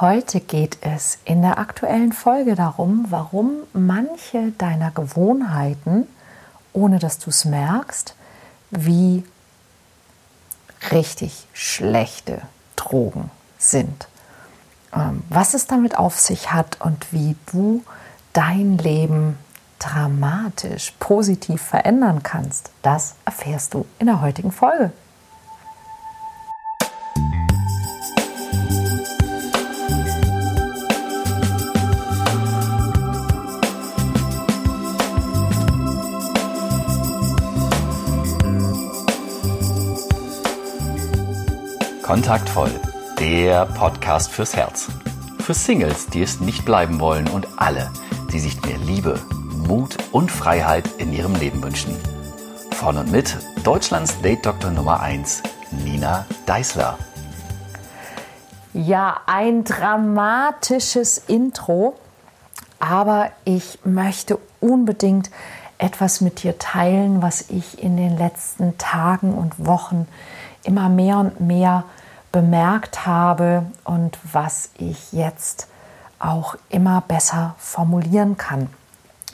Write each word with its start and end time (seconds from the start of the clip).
Heute 0.00 0.40
geht 0.40 0.78
es 0.80 1.18
in 1.26 1.42
der 1.42 1.58
aktuellen 1.58 2.14
Folge 2.14 2.54
darum, 2.54 3.04
warum 3.10 3.50
manche 3.74 4.52
deiner 4.52 4.90
Gewohnheiten, 4.90 6.08
ohne 6.72 6.98
dass 6.98 7.18
du 7.18 7.28
es 7.28 7.44
merkst, 7.44 8.14
wie 8.70 9.22
richtig 10.90 11.46
schlechte 11.52 12.40
Drogen 12.74 13.30
sind. 13.58 14.08
Ähm, 14.94 15.22
was 15.28 15.52
es 15.52 15.66
damit 15.66 15.98
auf 15.98 16.18
sich 16.18 16.52
hat 16.54 16.80
und 16.80 17.12
wie 17.12 17.36
du 17.52 17.84
dein 18.32 18.78
Leben 18.78 19.36
dramatisch 19.78 20.94
positiv 21.00 21.60
verändern 21.60 22.22
kannst, 22.22 22.70
das 22.80 23.14
erfährst 23.26 23.74
du 23.74 23.84
in 23.98 24.06
der 24.06 24.22
heutigen 24.22 24.52
Folge. 24.52 24.90
Kontaktvoll, 42.12 42.70
der 43.18 43.64
Podcast 43.64 44.32
fürs 44.32 44.54
Herz. 44.54 44.88
Für 45.38 45.54
Singles, 45.54 46.08
die 46.08 46.20
es 46.20 46.40
nicht 46.40 46.66
bleiben 46.66 47.00
wollen 47.00 47.26
und 47.26 47.48
alle, 47.56 47.90
die 48.30 48.38
sich 48.38 48.60
mehr 48.60 48.76
Liebe, 48.76 49.18
Mut 49.66 49.96
und 50.12 50.30
Freiheit 50.30 50.86
in 50.98 51.14
ihrem 51.14 51.34
Leben 51.34 51.62
wünschen. 51.62 51.96
Von 52.72 52.98
und 52.98 53.10
mit 53.10 53.38
Deutschlands 53.64 54.20
Date-Doktor 54.20 54.72
Nummer 54.72 55.00
1, 55.00 55.42
Nina 55.70 56.26
Deißler. 56.44 56.98
Ja, 58.74 59.20
ein 59.24 59.64
dramatisches 59.64 61.16
Intro, 61.16 61.98
aber 62.78 63.30
ich 63.46 63.78
möchte 63.86 64.38
unbedingt 64.60 65.30
etwas 65.78 66.20
mit 66.20 66.42
dir 66.42 66.58
teilen, 66.58 67.22
was 67.22 67.46
ich 67.48 67.82
in 67.82 67.96
den 67.96 68.18
letzten 68.18 68.76
Tagen 68.76 69.32
und 69.32 69.64
Wochen 69.66 70.06
immer 70.62 70.90
mehr 70.90 71.16
und 71.16 71.40
mehr 71.40 71.84
bemerkt 72.32 73.06
habe 73.06 73.66
und 73.84 74.18
was 74.32 74.70
ich 74.78 75.12
jetzt 75.12 75.68
auch 76.18 76.56
immer 76.68 77.02
besser 77.06 77.54
formulieren 77.58 78.36
kann. 78.36 78.68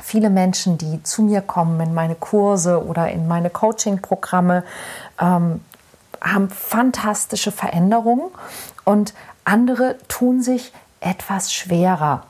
Viele 0.02 0.30
Menschen, 0.30 0.78
die 0.78 1.02
zu 1.02 1.22
mir 1.22 1.40
kommen 1.40 1.80
in 1.80 1.94
meine 1.94 2.14
Kurse 2.14 2.84
oder 2.84 3.10
in 3.10 3.28
meine 3.28 3.50
Coaching-Programme, 3.50 4.64
ähm, 5.20 5.60
haben 6.20 6.50
fantastische 6.50 7.52
Veränderungen 7.52 8.30
und 8.84 9.14
andere 9.44 9.96
tun 10.08 10.42
sich 10.42 10.72
etwas 11.00 11.52
schwerer. 11.52 12.24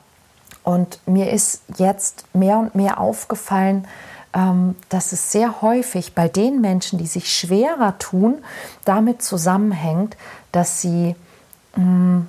Und 0.63 0.99
mir 1.07 1.31
ist 1.31 1.63
jetzt 1.77 2.25
mehr 2.33 2.57
und 2.57 2.75
mehr 2.75 2.99
aufgefallen, 2.99 3.87
dass 4.31 5.11
es 5.11 5.31
sehr 5.31 5.61
häufig 5.61 6.13
bei 6.13 6.27
den 6.27 6.61
Menschen, 6.61 6.99
die 6.99 7.07
sich 7.07 7.33
schwerer 7.33 7.97
tun, 7.97 8.35
damit 8.85 9.23
zusammenhängt, 9.23 10.17
dass 10.51 10.81
sie 10.81 11.15
mh, 11.75 11.83
mm, 11.83 12.27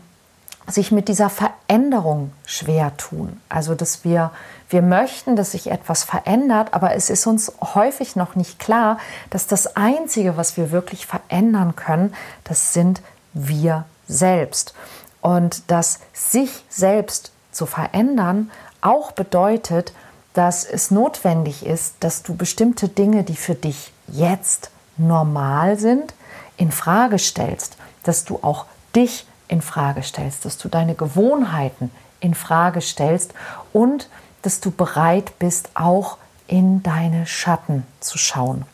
sich 0.67 0.93
mit 0.93 1.09
dieser 1.09 1.31
Veränderung 1.31 2.33
schwer 2.47 2.97
tun. 2.97 3.41
Also 3.49 3.75
dass 3.75 4.05
wir, 4.05 4.31
wir 4.69 4.83
möchten, 4.83 5.37
dass 5.37 5.53
sich 5.53 5.71
etwas 5.71 6.05
verändert, 6.05 6.75
aber 6.75 6.95
es 6.95 7.11
ist 7.11 7.27
uns 7.27 7.53
häufig 7.75 8.17
noch 8.17 8.37
nicht 8.37 8.59
klar, 8.59 8.99
dass 9.31 9.47
das 9.47 9.77
Einzige, 9.77 10.37
was 10.37 10.57
wir 10.57 10.71
wirklich 10.71 11.07
verändern 11.07 11.77
können, 11.77 12.15
das 12.45 12.73
sind 12.73 13.03
wir 13.33 13.85
selbst. 14.09 14.75
Und 15.21 15.71
dass 15.71 16.01
sich 16.13 16.65
selbst 16.69 17.33
zu 17.53 17.67
verändern 17.67 18.51
auch 18.81 19.13
bedeutet, 19.13 19.93
dass 20.35 20.65
es 20.65 20.91
notwendig 20.91 21.67
ist, 21.67 21.97
dass 22.01 22.23
du 22.23 22.35
bestimmte 22.35 22.89
Dinge, 22.89 23.25
die 23.25 23.37
für 23.37 23.55
dich 23.55 23.93
jetzt 24.07 24.71
normal 24.97 25.79
sind, 25.79 26.15
in 26.57 26.71
Frage 26.73 27.19
stellst, 27.19 27.77
dass 28.03 28.25
du 28.25 28.39
auch 28.43 28.67
dich 28.95 29.27
in 29.49 29.63
Frage 29.63 30.03
stellst, 30.03 30.45
dass 30.45 30.59
du 30.59 30.69
deine 30.69 30.95
Gewohnheiten 30.95 31.91
in 32.21 32.35
Frage 32.35 32.81
stellst 32.81 33.35
und 33.73 34.09
dass 34.43 34.61
du 34.61 34.71
bereit 34.71 35.39
bist, 35.39 35.71
auch 35.75 36.19
in 36.47 36.83
deine 36.83 37.27
Schatten 37.27 37.85
zu 38.01 38.19
schauen. 38.19 38.65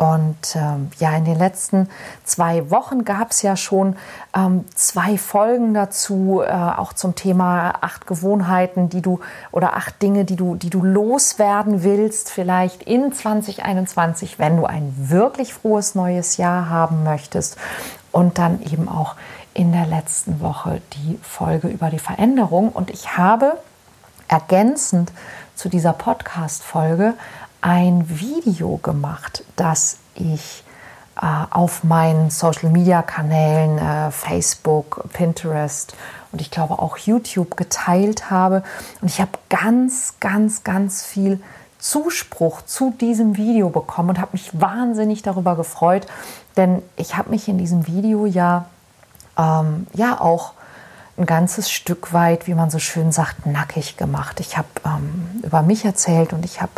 Und 0.00 0.56
ähm, 0.56 0.90
ja, 0.98 1.14
in 1.14 1.26
den 1.26 1.36
letzten 1.36 1.90
zwei 2.24 2.70
Wochen 2.70 3.04
gab 3.04 3.32
es 3.32 3.42
ja 3.42 3.54
schon 3.54 3.96
ähm, 4.34 4.64
zwei 4.74 5.18
Folgen 5.18 5.74
dazu, 5.74 6.40
äh, 6.42 6.50
auch 6.50 6.94
zum 6.94 7.14
Thema 7.14 7.74
acht 7.82 8.06
Gewohnheiten, 8.06 8.88
die 8.88 9.02
du 9.02 9.20
oder 9.52 9.76
acht 9.76 10.00
Dinge, 10.00 10.24
die 10.24 10.36
du, 10.36 10.54
die 10.54 10.70
du 10.70 10.82
loswerden 10.82 11.82
willst, 11.82 12.30
vielleicht 12.30 12.84
in 12.84 13.12
2021, 13.12 14.38
wenn 14.38 14.56
du 14.56 14.64
ein 14.64 14.94
wirklich 14.96 15.52
frohes 15.52 15.94
neues 15.94 16.38
Jahr 16.38 16.70
haben 16.70 17.04
möchtest. 17.04 17.58
Und 18.10 18.38
dann 18.38 18.62
eben 18.62 18.88
auch 18.88 19.16
in 19.52 19.70
der 19.70 19.84
letzten 19.84 20.40
Woche 20.40 20.80
die 20.94 21.18
Folge 21.20 21.68
über 21.68 21.90
die 21.90 21.98
Veränderung. 21.98 22.70
Und 22.70 22.88
ich 22.88 23.18
habe 23.18 23.58
ergänzend 24.28 25.12
zu 25.54 25.68
dieser 25.68 25.92
Podcast-Folge 25.92 27.12
ein 27.60 28.04
Video 28.08 28.78
gemacht, 28.78 29.44
das 29.56 29.98
ich 30.14 30.64
äh, 31.20 31.26
auf 31.50 31.84
meinen 31.84 32.30
Social-Media-Kanälen, 32.30 33.78
äh, 33.78 34.10
Facebook, 34.10 35.04
Pinterest 35.12 35.94
und 36.32 36.40
ich 36.40 36.50
glaube 36.50 36.78
auch 36.78 36.96
YouTube 36.96 37.56
geteilt 37.56 38.30
habe. 38.30 38.62
Und 39.00 39.08
ich 39.08 39.20
habe 39.20 39.32
ganz, 39.48 40.14
ganz, 40.20 40.64
ganz 40.64 41.04
viel 41.04 41.40
Zuspruch 41.78 42.62
zu 42.62 42.92
diesem 43.00 43.36
Video 43.36 43.70
bekommen 43.70 44.10
und 44.10 44.20
habe 44.20 44.32
mich 44.32 44.58
wahnsinnig 44.60 45.22
darüber 45.22 45.56
gefreut, 45.56 46.06
denn 46.56 46.82
ich 46.96 47.16
habe 47.16 47.30
mich 47.30 47.48
in 47.48 47.58
diesem 47.58 47.86
Video 47.86 48.26
ja, 48.26 48.66
ähm, 49.38 49.86
ja 49.94 50.20
auch 50.20 50.52
ein 51.20 51.26
ganzes 51.26 51.70
Stück 51.70 52.14
weit, 52.14 52.46
wie 52.46 52.54
man 52.54 52.70
so 52.70 52.78
schön 52.78 53.12
sagt, 53.12 53.44
nackig 53.44 53.98
gemacht. 53.98 54.40
Ich 54.40 54.56
habe 54.56 54.68
ähm, 54.86 55.42
über 55.42 55.60
mich 55.60 55.84
erzählt 55.84 56.32
und 56.32 56.46
ich 56.46 56.62
habe 56.62 56.72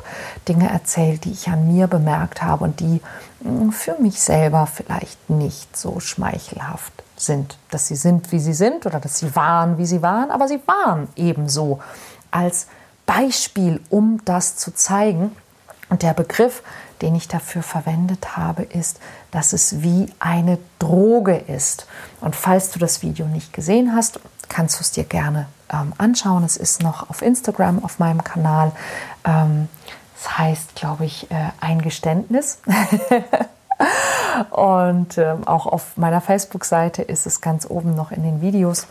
Dinge 0.49 0.69
erzählt, 0.69 1.25
die 1.25 1.31
ich 1.31 1.49
an 1.49 1.73
mir 1.73 1.87
bemerkt 1.87 2.43
habe 2.43 2.65
und 2.65 2.81
die 2.81 3.01
mh, 3.41 3.61
hm, 3.61 3.73
für 3.73 3.97
mich 4.01 4.21
selber 4.21 4.67
vielleicht 4.67 5.31
nicht 5.31 5.77
so 5.77 6.01
schmeichelhaft 6.01 6.93
sind. 7.17 7.57
Dass 7.71 7.87
sie 7.87 7.95
sind, 7.95 8.33
wie 8.33 8.41
sie 8.41 8.53
sind 8.53 8.85
oder 8.85 8.99
dass 8.99 9.19
sie 9.19 9.35
waren, 9.37 9.79
wie 9.79 9.87
sie 9.87 10.03
waren, 10.03 10.33
aber 10.33 10.49
sie 10.49 10.61
waren 10.67 11.09
ebenso 11.15 11.81
als 12.33 12.67
Beispiel, 13.07 13.81
um 13.91 14.21
das 14.25 14.57
zu 14.57 14.75
zeigen. 14.75 15.37
Und 15.89 16.03
der 16.03 16.15
Begriff, 16.15 16.63
den 17.03 17.15
ich 17.15 17.29
dafür 17.29 17.63
verwendet 17.63 18.37
habe, 18.37 18.63
ist, 18.63 19.01
dass 19.31 19.53
es 19.53 19.83
wie 19.83 20.13
eine 20.21 20.59
Droge 20.79 21.37
ist. 21.37 21.87
Und 22.21 22.37
falls 22.37 22.71
du 22.71 22.79
das 22.79 23.03
Video 23.03 23.27
nicht 23.27 23.53
gesehen 23.53 23.95
hast, 23.95 24.21
kannst 24.49 24.79
du 24.79 24.83
es 24.83 24.93
dir 24.93 25.05
gerne 25.05 25.47
ähm, 25.71 25.93
anschauen. 25.99 26.45
Es 26.45 26.57
ist 26.57 26.83
noch 26.83 27.11
auf 27.11 27.23
Instagram 27.23 27.85
auf 27.85 27.99
meinem 27.99 28.23
Kanal. 28.23 28.73
Ähm, 29.25 29.69
das 30.15 30.39
heißt, 30.39 30.75
glaube 30.77 31.05
ich, 31.05 31.31
äh, 31.31 31.51
ein 31.61 31.83
Geständnis. 31.83 32.59
Und 34.51 35.19
ähm, 35.19 35.47
auch 35.47 35.67
auf 35.67 35.97
meiner 35.97 36.21
Facebook-Seite 36.21 37.03
ist 37.03 37.27
es 37.27 37.41
ganz 37.41 37.67
oben 37.69 37.95
noch 37.95 38.13
in 38.13 38.23
den 38.23 38.41
Videos. 38.41 38.87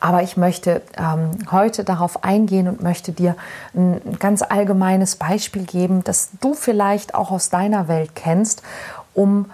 Aber 0.00 0.22
ich 0.22 0.36
möchte 0.36 0.82
ähm, 0.96 1.30
heute 1.50 1.82
darauf 1.82 2.22
eingehen 2.24 2.68
und 2.68 2.82
möchte 2.82 3.12
dir 3.12 3.36
ein 3.74 4.00
ganz 4.18 4.42
allgemeines 4.42 5.16
Beispiel 5.16 5.64
geben, 5.64 6.04
das 6.04 6.30
du 6.40 6.54
vielleicht 6.54 7.14
auch 7.14 7.30
aus 7.30 7.50
deiner 7.50 7.88
Welt 7.88 8.14
kennst, 8.14 8.62
um 9.14 9.50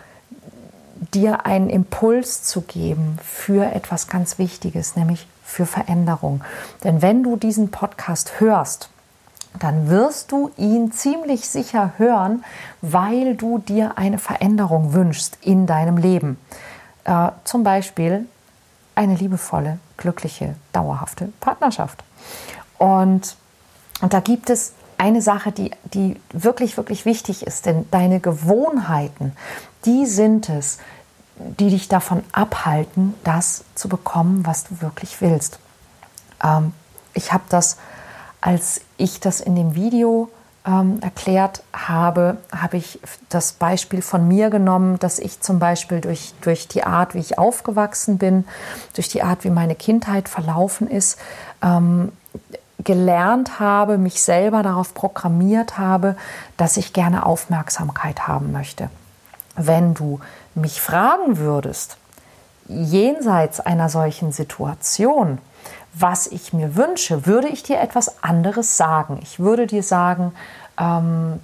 dir 1.15 1.47
einen 1.47 1.71
Impuls 1.71 2.43
zu 2.43 2.63
geben 2.63 3.19
für 3.23 3.65
etwas 3.73 4.07
ganz 4.09 4.39
Wichtiges, 4.39 4.97
nämlich 4.97 5.27
für 5.43 5.67
Veränderung. 5.67 6.43
Denn 6.83 7.03
wenn 7.03 7.23
du 7.23 7.37
diesen 7.37 7.71
Podcast 7.71 8.41
hörst, 8.41 8.91
dann 9.61 9.89
wirst 9.89 10.33
du 10.33 10.51
ihn 10.57 10.93
ziemlich 10.93 11.49
sicher 11.49 11.93
hören, 11.97 12.45
weil 12.81 13.37
du 13.37 13.59
dir 13.59 13.97
eine 13.97 14.19
Veränderung 14.19 14.93
wünschst 14.93 15.39
in 15.43 15.67
deinem 15.67 15.97
Leben. 15.97 16.39
Äh, 17.05 17.29
zum 17.45 17.63
Beispiel 17.63 18.27
eine 18.95 19.15
liebevolle, 19.17 19.79
glückliche, 19.97 20.55
dauerhafte 20.73 21.33
Partnerschaft. 21.41 22.05
Und, 22.79 23.37
und 24.01 24.13
da 24.13 24.21
gibt 24.21 24.51
es 24.51 24.73
eine 24.99 25.23
Sache, 25.23 25.53
die, 25.53 25.71
die 25.93 26.21
wirklich, 26.33 26.77
wirklich 26.77 27.05
wichtig 27.05 27.47
ist, 27.47 27.67
denn 27.67 27.87
deine 27.91 28.21
Gewohnheiten, 28.21 29.37
die 29.85 30.07
sind 30.07 30.49
es, 30.49 30.79
die 31.37 31.71
dich 31.71 31.89
davon 31.89 32.23
abhalten, 32.33 33.15
das 33.25 33.65
zu 33.75 33.89
bekommen, 33.89 34.47
was 34.47 34.65
du 34.65 34.81
wirklich 34.81 35.21
willst. 35.21 35.59
Ähm, 36.43 36.73
ich 37.13 37.33
habe 37.33 37.45
das, 37.49 37.77
als 38.41 38.83
ich 38.97 39.21
das 39.21 39.41
in 39.41 39.57
dem 39.57 39.75
Video 39.75 40.31
ähm, 40.67 40.99
erklärt 41.03 41.63
habe, 41.73 42.39
habe 42.55 42.77
ich 42.79 42.99
das 43.29 43.53
Beispiel 43.53 44.03
von 44.03 44.27
mir 44.27 44.51
genommen, 44.51 44.99
dass 44.99 45.19
ich 45.19 45.41
zum 45.41 45.59
Beispiel 45.59 46.01
durch, 46.01 46.33
durch 46.41 46.69
die 46.69 46.85
Art, 46.85 47.15
wie 47.15 47.21
ich 47.21 47.39
aufgewachsen 47.39 48.19
bin, 48.19 48.47
durch 48.95 49.09
die 49.09 49.23
Art, 49.23 49.45
wie 49.45 49.51
meine 49.51 49.75
Kindheit 49.75 50.29
verlaufen 50.29 50.89
ist, 50.89 51.19
ähm, 51.63 52.13
gelernt 52.83 53.61
habe, 53.61 53.99
mich 53.99 54.23
selber 54.23 54.63
darauf 54.63 54.95
programmiert 54.95 55.79
habe, 55.79 56.17
dass 56.57 56.77
ich 56.77 56.93
gerne 56.93 57.25
Aufmerksamkeit 57.25 58.27
haben 58.27 58.53
möchte. 58.53 58.91
Wenn 59.57 59.95
du 59.95 60.21
mich 60.55 60.81
fragen 60.81 61.39
würdest, 61.39 61.97
jenseits 62.69 63.61
einer 63.61 63.89
solchen 63.89 64.33
Situation, 64.33 65.39
was 65.95 66.27
ich 66.27 66.53
mir 66.53 66.77
wünsche, 66.77 67.27
würde 67.27 67.49
ich 67.49 67.63
dir 67.63 67.81
etwas 67.81 68.23
anderes 68.23 68.77
sagen. 68.77 69.21
Ich 69.23 69.39
würde 69.39 69.67
dir 69.67 69.83
sagen, 69.83 70.33
ähm, 70.79 71.41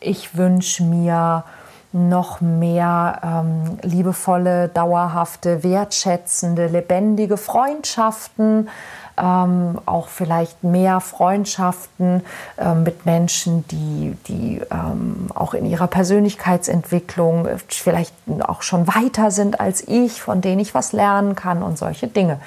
ich 0.00 0.36
wünsche 0.36 0.82
mir 0.82 1.44
noch 1.92 2.40
mehr 2.40 3.20
ähm, 3.22 3.78
liebevolle, 3.82 4.68
dauerhafte, 4.68 5.62
wertschätzende, 5.62 6.66
lebendige 6.66 7.36
Freundschaften, 7.36 8.70
ähm, 9.18 9.78
auch 9.84 10.08
vielleicht 10.08 10.64
mehr 10.64 11.00
Freundschaften 11.00 12.24
äh, 12.56 12.74
mit 12.74 13.04
Menschen, 13.04 13.66
die, 13.68 14.16
die 14.26 14.62
ähm, 14.70 15.26
auch 15.34 15.52
in 15.52 15.66
ihrer 15.66 15.86
Persönlichkeitsentwicklung 15.86 17.46
vielleicht 17.68 18.14
auch 18.40 18.62
schon 18.62 18.86
weiter 18.86 19.30
sind 19.30 19.60
als 19.60 19.86
ich, 19.86 20.22
von 20.22 20.40
denen 20.40 20.60
ich 20.60 20.74
was 20.74 20.92
lernen 20.92 21.36
kann 21.36 21.62
und 21.62 21.76
solche 21.76 22.08
Dinge. 22.08 22.38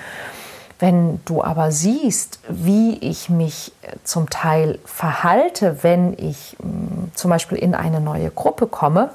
Wenn 0.79 1.23
du 1.25 1.43
aber 1.43 1.71
siehst, 1.71 2.39
wie 2.49 2.97
ich 2.97 3.29
mich 3.29 3.71
äh, 3.81 3.95
zum 4.03 4.29
Teil 4.29 4.79
verhalte, 4.85 5.83
wenn 5.83 6.13
ich 6.17 6.57
mm, 6.59 7.11
zum 7.13 7.31
Beispiel 7.31 7.57
in 7.57 7.75
eine 7.75 8.01
neue 8.01 8.29
Gruppe 8.29 8.67
komme, 8.67 9.11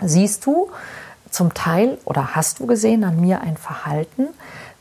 siehst 0.00 0.46
du 0.46 0.70
zum 1.30 1.54
Teil 1.54 1.98
oder 2.04 2.34
hast 2.36 2.60
du 2.60 2.66
gesehen 2.66 3.04
an 3.04 3.20
mir 3.20 3.40
ein 3.40 3.56
Verhalten, 3.56 4.28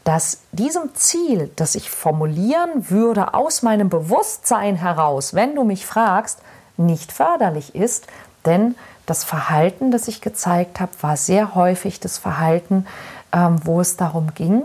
das 0.03 0.39
diesem 0.51 0.93
Ziel, 0.95 1.51
das 1.55 1.75
ich 1.75 1.89
formulieren 1.89 2.89
würde 2.89 3.33
aus 3.33 3.61
meinem 3.61 3.89
Bewusstsein 3.89 4.75
heraus, 4.75 5.33
wenn 5.33 5.55
du 5.55 5.63
mich 5.63 5.85
fragst, 5.85 6.39
nicht 6.77 7.11
förderlich 7.11 7.75
ist, 7.75 8.07
denn 8.45 8.75
das 9.05 9.23
Verhalten, 9.23 9.91
das 9.91 10.07
ich 10.07 10.21
gezeigt 10.21 10.79
habe, 10.79 10.91
war 11.01 11.17
sehr 11.17 11.55
häufig 11.55 11.99
das 11.99 12.17
Verhalten, 12.17 12.87
ähm, 13.31 13.59
wo 13.63 13.81
es 13.81 13.97
darum 13.97 14.33
ging, 14.33 14.63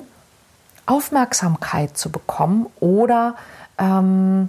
Aufmerksamkeit 0.87 1.97
zu 1.97 2.11
bekommen 2.11 2.67
oder 2.81 3.35
ähm, 3.79 4.49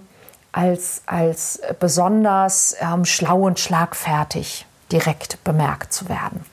als, 0.52 1.02
als 1.06 1.62
besonders 1.80 2.76
ähm, 2.80 3.06
schlau 3.06 3.42
und 3.42 3.60
schlagfertig 3.60 4.66
direkt 4.92 5.44
bemerkt 5.44 5.94
zu 5.94 6.08
werden. 6.10 6.46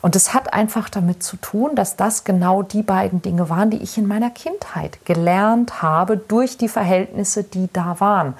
Und 0.00 0.14
es 0.14 0.32
hat 0.32 0.52
einfach 0.52 0.88
damit 0.88 1.22
zu 1.22 1.36
tun, 1.36 1.74
dass 1.74 1.96
das 1.96 2.24
genau 2.24 2.62
die 2.62 2.82
beiden 2.82 3.22
Dinge 3.22 3.48
waren, 3.48 3.70
die 3.70 3.82
ich 3.82 3.98
in 3.98 4.06
meiner 4.06 4.30
Kindheit 4.30 5.04
gelernt 5.04 5.82
habe 5.82 6.16
durch 6.16 6.56
die 6.56 6.68
Verhältnisse, 6.68 7.42
die 7.42 7.68
da 7.72 7.98
waren. 7.98 8.34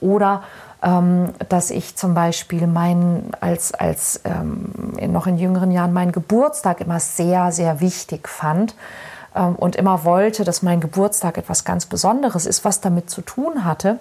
Oder 0.00 0.42
ähm, 0.82 1.30
dass 1.48 1.70
ich 1.70 1.96
zum 1.96 2.14
Beispiel 2.14 2.66
meinen, 2.66 3.30
als, 3.40 3.74
als 3.74 4.20
ähm, 4.24 4.72
noch 5.12 5.26
in 5.26 5.36
jüngeren 5.36 5.70
Jahren 5.70 5.92
meinen 5.92 6.12
Geburtstag 6.12 6.80
immer 6.80 7.00
sehr, 7.00 7.52
sehr 7.52 7.80
wichtig 7.80 8.28
fand 8.28 8.74
und 9.34 9.76
immer 9.76 10.04
wollte, 10.04 10.44
dass 10.44 10.62
mein 10.62 10.80
Geburtstag 10.80 11.38
etwas 11.38 11.64
ganz 11.64 11.86
Besonderes 11.86 12.46
ist, 12.46 12.64
was 12.64 12.80
damit 12.80 13.10
zu 13.10 13.22
tun 13.22 13.64
hatte, 13.64 13.98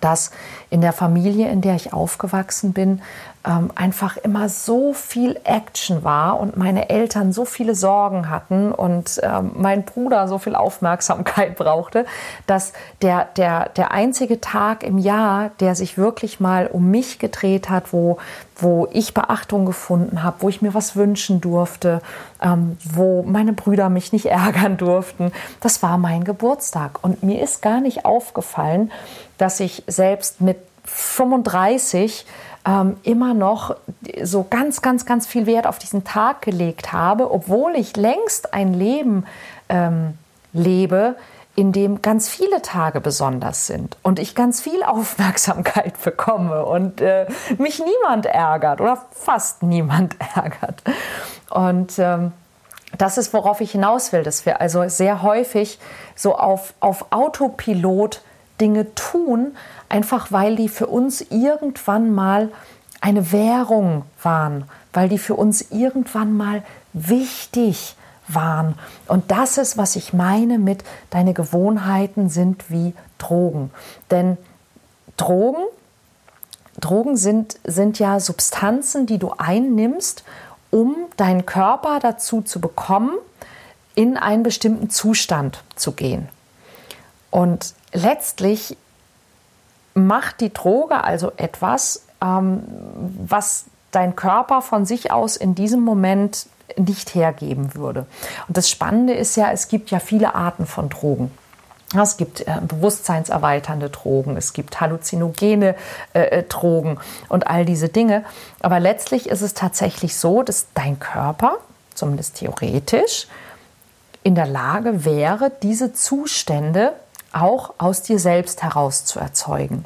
dass 0.00 0.30
in 0.70 0.80
der 0.80 0.92
Familie, 0.92 1.48
in 1.50 1.60
der 1.60 1.74
ich 1.74 1.92
aufgewachsen 1.92 2.72
bin, 2.72 3.02
ähm, 3.42 3.70
einfach 3.74 4.18
immer 4.18 4.50
so 4.50 4.92
viel 4.92 5.40
Action 5.44 6.04
war 6.04 6.38
und 6.38 6.58
meine 6.58 6.90
Eltern 6.90 7.32
so 7.32 7.46
viele 7.46 7.74
Sorgen 7.74 8.28
hatten 8.28 8.70
und 8.70 9.18
ähm, 9.22 9.52
mein 9.56 9.84
Bruder 9.84 10.28
so 10.28 10.38
viel 10.38 10.54
Aufmerksamkeit 10.54 11.56
brauchte, 11.56 12.04
dass 12.46 12.74
der, 13.00 13.28
der, 13.36 13.70
der 13.70 13.92
einzige 13.92 14.42
Tag 14.42 14.82
im 14.82 14.98
Jahr, 14.98 15.50
der 15.60 15.74
sich 15.74 15.96
wirklich 15.96 16.38
mal 16.38 16.66
um 16.66 16.90
mich 16.90 17.18
gedreht 17.18 17.70
hat, 17.70 17.94
wo, 17.94 18.18
wo 18.56 18.88
ich 18.92 19.14
Beachtung 19.14 19.64
gefunden 19.64 20.22
habe, 20.22 20.36
wo 20.40 20.50
ich 20.50 20.60
mir 20.60 20.74
was 20.74 20.94
wünschen 20.94 21.40
durfte, 21.40 22.02
ähm, 22.42 22.76
wo 22.84 23.22
meine 23.22 23.54
Brüder 23.54 23.88
mich 23.88 24.12
nicht 24.12 24.26
ärgern 24.30 24.76
durften, 24.76 25.32
das 25.60 25.82
war 25.82 25.96
mein 25.96 26.24
Geburtstag. 26.24 27.02
Und 27.02 27.22
mir 27.22 27.42
ist 27.42 27.62
gar 27.62 27.80
nicht 27.80 28.04
aufgefallen, 28.04 28.92
dass 29.38 29.60
ich 29.60 29.82
selbst 29.86 30.42
mit 30.42 30.58
35 30.84 32.26
ähm, 32.66 32.96
immer 33.02 33.34
noch 33.34 33.76
so 34.22 34.46
ganz, 34.48 34.82
ganz, 34.82 35.06
ganz 35.06 35.26
viel 35.26 35.46
Wert 35.46 35.66
auf 35.66 35.78
diesen 35.78 36.04
Tag 36.04 36.42
gelegt 36.42 36.92
habe, 36.92 37.30
obwohl 37.30 37.74
ich 37.74 37.96
längst 37.96 38.52
ein 38.52 38.74
Leben 38.74 39.24
ähm, 39.68 40.18
lebe, 40.52 41.16
in 41.56 41.72
dem 41.72 42.00
ganz 42.00 42.28
viele 42.28 42.62
Tage 42.62 43.00
besonders 43.00 43.66
sind 43.66 43.96
und 44.02 44.18
ich 44.18 44.34
ganz 44.34 44.60
viel 44.60 44.82
Aufmerksamkeit 44.86 46.02
bekomme 46.02 46.64
und 46.64 47.00
äh, 47.00 47.26
mich 47.58 47.82
niemand 47.84 48.26
ärgert 48.26 48.80
oder 48.80 48.98
fast 49.12 49.62
niemand 49.62 50.16
ärgert. 50.34 50.82
Und 51.50 51.98
ähm, 51.98 52.32
das 52.96 53.18
ist, 53.18 53.32
worauf 53.32 53.60
ich 53.60 53.72
hinaus 53.72 54.12
will, 54.12 54.22
dass 54.22 54.46
wir 54.46 54.60
also 54.60 54.88
sehr 54.88 55.22
häufig 55.22 55.78
so 56.14 56.36
auf, 56.36 56.74
auf 56.80 57.06
Autopilot 57.10 58.22
Dinge 58.60 58.94
tun, 58.94 59.56
einfach 59.88 60.32
weil 60.32 60.56
die 60.56 60.68
für 60.68 60.86
uns 60.86 61.20
irgendwann 61.20 62.14
mal 62.14 62.50
eine 63.00 63.32
Währung 63.32 64.04
waren, 64.22 64.64
weil 64.92 65.08
die 65.08 65.18
für 65.18 65.34
uns 65.34 65.70
irgendwann 65.70 66.36
mal 66.36 66.62
wichtig 66.92 67.96
waren. 68.28 68.74
Und 69.06 69.30
das 69.30 69.58
ist, 69.58 69.76
was 69.76 69.96
ich 69.96 70.12
meine 70.12 70.58
mit, 70.58 70.84
deine 71.10 71.34
Gewohnheiten 71.34 72.28
sind 72.28 72.70
wie 72.70 72.94
Drogen. 73.18 73.70
Denn 74.10 74.36
Drogen, 75.16 75.62
Drogen 76.78 77.16
sind, 77.16 77.58
sind 77.64 77.98
ja 77.98 78.20
Substanzen, 78.20 79.06
die 79.06 79.18
du 79.18 79.32
einnimmst, 79.36 80.24
um 80.70 80.94
deinen 81.16 81.46
Körper 81.46 81.98
dazu 82.00 82.42
zu 82.42 82.60
bekommen, 82.60 83.12
in 83.94 84.16
einen 84.16 84.42
bestimmten 84.42 84.88
Zustand 84.88 85.62
zu 85.74 85.92
gehen. 85.92 86.28
Und 87.30 87.74
letztlich 87.92 88.76
macht 89.94 90.40
die 90.40 90.52
Droge 90.52 91.02
also 91.04 91.32
etwas, 91.36 92.04
ähm, 92.22 92.62
was 93.26 93.64
dein 93.90 94.16
Körper 94.16 94.62
von 94.62 94.84
sich 94.84 95.10
aus 95.10 95.36
in 95.36 95.54
diesem 95.54 95.80
Moment 95.80 96.46
nicht 96.76 97.14
hergeben 97.14 97.74
würde. 97.74 98.06
Und 98.46 98.56
das 98.56 98.70
Spannende 98.70 99.14
ist 99.14 99.36
ja, 99.36 99.50
es 99.50 99.68
gibt 99.68 99.90
ja 99.90 99.98
viele 99.98 100.34
Arten 100.34 100.66
von 100.66 100.88
Drogen. 100.88 101.30
Es 101.98 102.16
gibt 102.16 102.42
äh, 102.42 102.58
bewusstseinserweiternde 102.62 103.90
Drogen, 103.90 104.36
es 104.36 104.52
gibt 104.52 104.80
halluzinogene 104.80 105.74
äh, 106.12 106.20
äh, 106.20 106.42
Drogen 106.44 107.00
und 107.28 107.48
all 107.48 107.64
diese 107.64 107.88
Dinge. 107.88 108.24
Aber 108.60 108.78
letztlich 108.78 109.28
ist 109.28 109.42
es 109.42 109.54
tatsächlich 109.54 110.16
so, 110.16 110.44
dass 110.44 110.68
dein 110.74 111.00
Körper, 111.00 111.56
zumindest 111.94 112.36
theoretisch, 112.36 113.26
in 114.22 114.36
der 114.36 114.46
Lage 114.46 115.04
wäre, 115.04 115.50
diese 115.62 115.92
Zustände 115.92 116.92
auch 117.32 117.74
aus 117.78 118.02
dir 118.02 118.18
selbst 118.18 118.62
heraus 118.62 119.04
zu 119.04 119.18
erzeugen. 119.20 119.84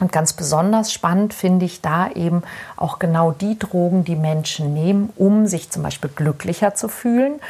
Und 0.00 0.12
ganz 0.12 0.32
besonders 0.32 0.92
spannend 0.92 1.34
finde 1.34 1.66
ich 1.66 1.82
da 1.82 2.08
eben 2.10 2.42
auch 2.76 2.98
genau 2.98 3.32
die 3.32 3.58
Drogen, 3.58 4.04
die 4.04 4.16
Menschen 4.16 4.72
nehmen, 4.72 5.12
um 5.16 5.46
sich 5.46 5.70
zum 5.70 5.82
Beispiel 5.82 6.10
glücklicher 6.10 6.74
zu 6.74 6.88
fühlen 6.88 7.40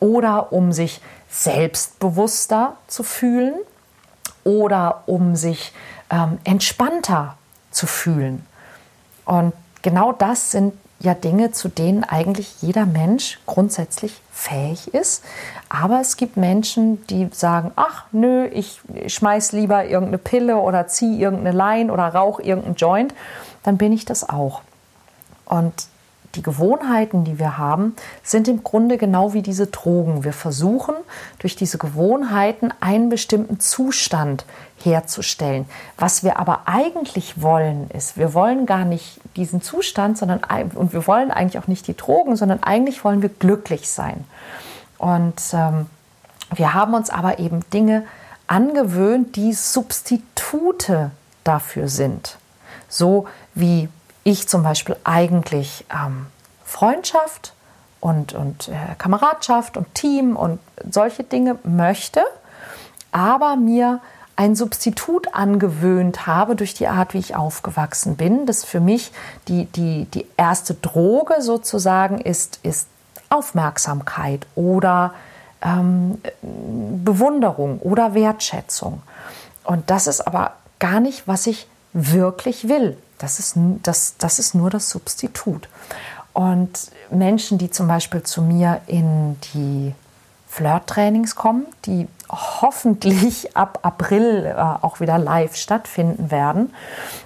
oder 0.00 0.52
um 0.52 0.72
sich 0.72 1.02
selbstbewusster 1.28 2.76
zu 2.86 3.02
fühlen 3.02 3.54
oder 4.44 5.02
um 5.06 5.36
sich 5.36 5.72
ähm, 6.10 6.38
entspannter 6.44 7.36
zu 7.70 7.86
fühlen. 7.86 8.46
Und 9.26 9.52
genau 9.82 10.12
das 10.12 10.50
sind 10.50 10.72
ja 11.00 11.14
Dinge, 11.14 11.52
zu 11.52 11.68
denen 11.68 12.04
eigentlich 12.04 12.60
jeder 12.60 12.86
Mensch 12.86 13.38
grundsätzlich 13.46 14.20
fähig 14.32 14.92
ist. 14.94 15.24
Aber 15.68 16.00
es 16.00 16.16
gibt 16.16 16.36
Menschen, 16.36 17.06
die 17.06 17.28
sagen, 17.32 17.72
ach 17.76 18.04
nö, 18.12 18.46
ich 18.46 18.80
schmeiß 19.06 19.52
lieber 19.52 19.84
irgendeine 19.84 20.18
Pille 20.18 20.56
oder 20.56 20.86
ziehe 20.88 21.18
irgendeine 21.18 21.56
Line 21.56 21.92
oder 21.92 22.14
rauche 22.14 22.42
irgendeinen 22.42 22.76
Joint, 22.76 23.14
dann 23.62 23.78
bin 23.78 23.92
ich 23.92 24.04
das 24.04 24.28
auch. 24.28 24.62
Und 25.44 25.88
die 26.34 26.42
Gewohnheiten, 26.42 27.24
die 27.24 27.38
wir 27.38 27.58
haben, 27.58 27.96
sind 28.22 28.48
im 28.48 28.62
Grunde 28.62 28.98
genau 28.98 29.32
wie 29.32 29.42
diese 29.42 29.66
Drogen. 29.66 30.24
Wir 30.24 30.32
versuchen 30.32 30.94
durch 31.38 31.56
diese 31.56 31.78
Gewohnheiten 31.78 32.72
einen 32.80 33.08
bestimmten 33.08 33.60
Zustand 33.60 34.44
herzustellen. 34.82 35.66
Was 35.96 36.22
wir 36.22 36.38
aber 36.38 36.62
eigentlich 36.66 37.40
wollen, 37.40 37.90
ist, 37.90 38.16
wir 38.16 38.34
wollen 38.34 38.66
gar 38.66 38.84
nicht 38.84 39.20
diesen 39.38 39.62
Zustand, 39.62 40.18
sondern 40.18 40.40
und 40.74 40.92
wir 40.92 41.06
wollen 41.06 41.30
eigentlich 41.30 41.62
auch 41.62 41.68
nicht 41.68 41.86
die 41.86 41.96
Drogen, 41.96 42.36
sondern 42.36 42.62
eigentlich 42.62 43.04
wollen 43.04 43.22
wir 43.22 43.30
glücklich 43.30 43.88
sein. 43.88 44.24
Und 44.98 45.40
ähm, 45.52 45.86
wir 46.54 46.74
haben 46.74 46.94
uns 46.94 47.08
aber 47.08 47.38
eben 47.38 47.60
Dinge 47.70 48.04
angewöhnt, 48.46 49.36
die 49.36 49.52
Substitute 49.52 51.10
dafür 51.44 51.88
sind. 51.88 52.36
So 52.88 53.28
wie 53.54 53.88
ich 54.24 54.48
zum 54.48 54.62
Beispiel 54.62 54.96
eigentlich 55.04 55.86
ähm, 55.94 56.26
Freundschaft 56.64 57.54
und, 58.00 58.32
und 58.32 58.68
äh, 58.68 58.94
Kameradschaft 58.98 59.76
und 59.76 59.94
Team 59.94 60.36
und 60.36 60.58
solche 60.90 61.24
Dinge 61.24 61.58
möchte, 61.64 62.22
aber 63.12 63.56
mir 63.56 64.00
ein 64.38 64.54
Substitut 64.54 65.34
angewöhnt 65.34 66.28
habe 66.28 66.54
durch 66.54 66.72
die 66.72 66.86
Art, 66.86 67.12
wie 67.12 67.18
ich 67.18 67.34
aufgewachsen 67.34 68.14
bin. 68.14 68.46
Das 68.46 68.62
für 68.64 68.78
mich 68.78 69.10
die, 69.48 69.64
die, 69.64 70.04
die 70.04 70.26
erste 70.36 70.74
Droge 70.74 71.42
sozusagen 71.42 72.20
ist, 72.20 72.60
ist 72.62 72.86
Aufmerksamkeit 73.30 74.46
oder 74.54 75.12
ähm, 75.60 76.22
Bewunderung 76.40 77.80
oder 77.80 78.14
Wertschätzung. 78.14 79.02
Und 79.64 79.90
das 79.90 80.06
ist 80.06 80.20
aber 80.20 80.52
gar 80.78 81.00
nicht, 81.00 81.26
was 81.26 81.48
ich 81.48 81.66
wirklich 81.92 82.68
will. 82.68 82.96
Das 83.18 83.40
ist, 83.40 83.54
das, 83.82 84.14
das 84.18 84.38
ist 84.38 84.54
nur 84.54 84.70
das 84.70 84.88
Substitut. 84.88 85.68
Und 86.32 86.92
Menschen, 87.10 87.58
die 87.58 87.70
zum 87.72 87.88
Beispiel 87.88 88.22
zu 88.22 88.42
mir 88.42 88.82
in 88.86 89.36
die 89.52 89.96
Flirt-Trainings 90.48 91.36
kommen, 91.36 91.66
die 91.84 92.08
hoffentlich 92.28 93.56
ab 93.56 93.80
April 93.82 94.46
äh, 94.46 94.54
auch 94.54 95.00
wieder 95.00 95.18
live 95.18 95.56
stattfinden 95.56 96.30
werden. 96.30 96.74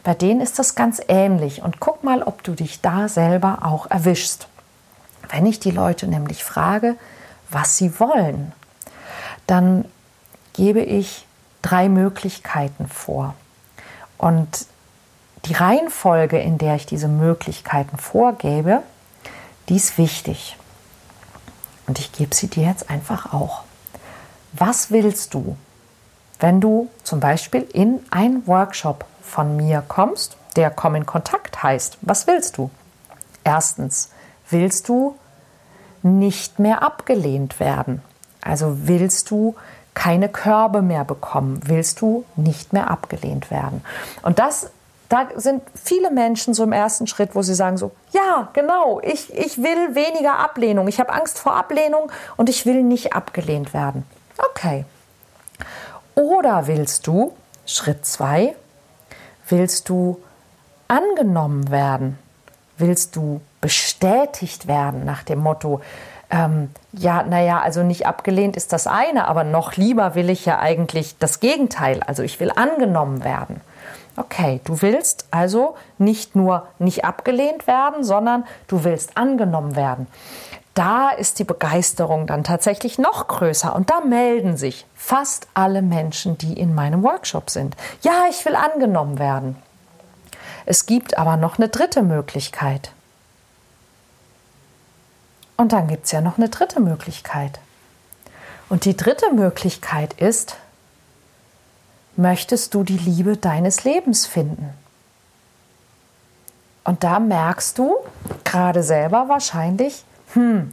Bei 0.05 0.15
denen 0.15 0.41
ist 0.41 0.59
das 0.59 0.75
ganz 0.75 1.01
ähnlich. 1.09 1.63
Und 1.63 1.81
guck 1.81 2.05
mal, 2.05 2.23
ob 2.23 2.43
du 2.43 2.53
dich 2.53 2.81
da 2.81 3.09
selber 3.09 3.61
auch 3.63 3.91
erwischst. 3.91 4.49
Wenn 5.31 5.47
ich 5.47 5.61
die 5.61 5.71
Leute 5.71 6.07
nämlich 6.07 6.45
frage, 6.45 6.97
was 7.51 7.77
sie 7.77 7.99
wollen, 7.99 8.53
dann 9.47 9.85
gebe 10.53 10.81
ich 10.81 11.27
drei 11.63 11.89
Möglichkeiten 11.89 12.87
vor. 12.89 13.35
Und 14.19 14.67
die 15.47 15.55
Reihenfolge, 15.55 16.39
in 16.39 16.59
der 16.59 16.77
ich 16.77 16.87
diese 16.87 17.09
Möglichkeiten 17.09 17.99
vorgebe, 17.99 18.83
die 19.69 19.77
ist 19.77 19.99
wichtig. 19.99 20.57
Und 21.87 21.99
ich 21.99 22.13
gebe 22.13 22.35
sie 22.35 22.49
dir 22.49 22.65
jetzt 22.65 22.91
einfach 22.91 23.33
auch. 23.33 23.63
Was 24.53 24.91
willst 24.91 25.35
du, 25.35 25.57
wenn 26.41 26.61
du 26.61 26.91
zum 27.05 27.21
Beispiel 27.21 27.63
in 27.63 28.01
einen 28.11 28.47
Workshop 28.47 29.05
von 29.23 29.57
mir 29.57 29.83
kommst, 29.87 30.37
der 30.57 30.71
Komm 30.71 30.95
in 30.95 31.07
Kontakt 31.07 31.63
heißt? 31.63 31.99
Was 32.03 32.27
willst 32.27 32.59
du? 32.59 32.71
Erstens, 33.45 34.11
willst 34.51 34.89
du 34.89 35.17
nicht 36.03 36.59
mehr 36.59 36.83
abgelehnt 36.83 37.61
werden? 37.61 38.03
Also 38.41 38.87
willst 38.87 39.31
du 39.31 39.55
keine 39.95 40.29
Körbe 40.29 40.83
mehr 40.83 41.05
bekommen? 41.05 41.61
Willst 41.65 42.01
du 42.01 42.25
nicht 42.37 42.73
mehr 42.73 42.91
abgelehnt 42.91 43.51
werden? 43.51 43.85
Und 44.23 44.39
das 44.39 44.71
da 45.13 45.29
sind 45.37 45.63
viele 45.75 46.11
Menschen 46.11 46.55
so 46.55 46.65
im 46.65 46.73
ersten 46.73 47.07
Schritt, 47.07 47.35
wo 47.35 47.43
sie 47.43 47.55
sagen 47.55 47.77
so, 47.77 47.91
ja, 48.13 48.49
genau, 48.55 48.99
ich, 49.03 49.31
ich 49.37 49.59
will 49.59 49.95
weniger 49.95 50.39
Ablehnung. 50.39 50.89
Ich 50.89 50.99
habe 51.01 51.13
Angst 51.13 51.39
vor 51.39 51.55
Ablehnung 51.55 52.11
und 52.39 52.49
ich 52.49 52.65
will 52.65 52.83
nicht 52.83 53.13
abgelehnt 53.13 53.75
werden. 53.75 54.07
Okay. 54.39 54.87
Oder 56.15 56.67
willst 56.67 57.07
du, 57.07 57.35
Schritt 57.67 58.07
zwei, 58.07 58.55
willst 59.51 59.91
du 59.91 60.19
angenommen 60.89 61.71
werden? 61.71 62.19
Willst 62.79 63.15
du 63.15 63.43
bestätigt 63.61 64.67
werden 64.67 65.05
nach 65.05 65.25
dem 65.25 65.41
Motto, 65.41 65.83
ähm, 66.31 66.71
ja, 66.93 67.23
naja, 67.23 67.61
also 67.61 67.83
nicht 67.83 68.07
abgelehnt 68.07 68.57
ist 68.57 68.73
das 68.73 68.87
eine, 68.87 69.29
aber 69.29 69.45
noch 69.45 69.77
lieber 69.77 70.15
will 70.15 70.31
ich 70.31 70.47
ja 70.47 70.59
eigentlich 70.59 71.19
das 71.19 71.41
Gegenteil. 71.41 72.03
Also 72.03 72.23
ich 72.23 72.41
will 72.41 72.51
angenommen 72.51 73.25
werden. 73.25 73.61
Okay, 74.17 74.61
du 74.65 74.83
willst 74.83 75.27
also 75.31 75.77
nicht 75.99 76.37
nur 76.37 76.69
nicht 76.79 77.05
abgelehnt 77.05 77.67
werden, 77.67 78.05
sondern 78.05 78.45
du 78.67 78.85
willst 78.85 79.17
angenommen 79.17 79.75
werden. 79.75 80.07
Da 80.75 81.11
ist 81.11 81.39
die 81.39 81.45
Begeisterung 81.45 82.27
dann 82.27 82.45
tatsächlich 82.45 82.99
noch 82.99 83.29
größer 83.29 83.75
und 83.75 83.91
da 83.91 84.01
melden 84.01 84.57
sich 84.57 84.87
fast 84.95 85.47
alle 85.55 85.83
Menschen, 85.83 86.39
die 86.39 86.59
in 86.59 86.75
meinem 86.75 87.03
Workshop 87.03 87.51
sind. 87.51 87.77
Ja, 88.03 88.25
ich 88.31 88.45
will 88.45 88.55
angenommen 88.55 89.19
werden. 89.19 89.57
Es 90.65 90.87
gibt 90.87 91.19
aber 91.19 91.37
noch 91.37 91.59
eine 91.59 91.69
dritte 91.69 92.03
Möglichkeit. 92.03 92.93
Und 95.57 95.73
dann 95.73 95.89
gibt 95.89 96.07
es 96.07 96.13
ja 96.13 96.21
noch 96.21 96.39
eine 96.39 96.49
dritte 96.49 96.81
Möglichkeit. 96.81 97.61
Und 98.69 98.85
die 98.85 98.97
dritte 98.97 99.33
Möglichkeit 99.33 100.15
ist, 100.15 100.57
möchtest 102.17 102.75
du 102.75 102.83
die 102.85 102.99
Liebe 102.99 103.37
deines 103.37 103.85
Lebens 103.85 104.27
finden. 104.27 104.71
Und 106.85 107.05
da 107.05 107.21
merkst 107.21 107.79
du 107.79 107.97
gerade 108.45 108.83
selber 108.83 109.29
wahrscheinlich, 109.29 110.05
hm, 110.35 110.73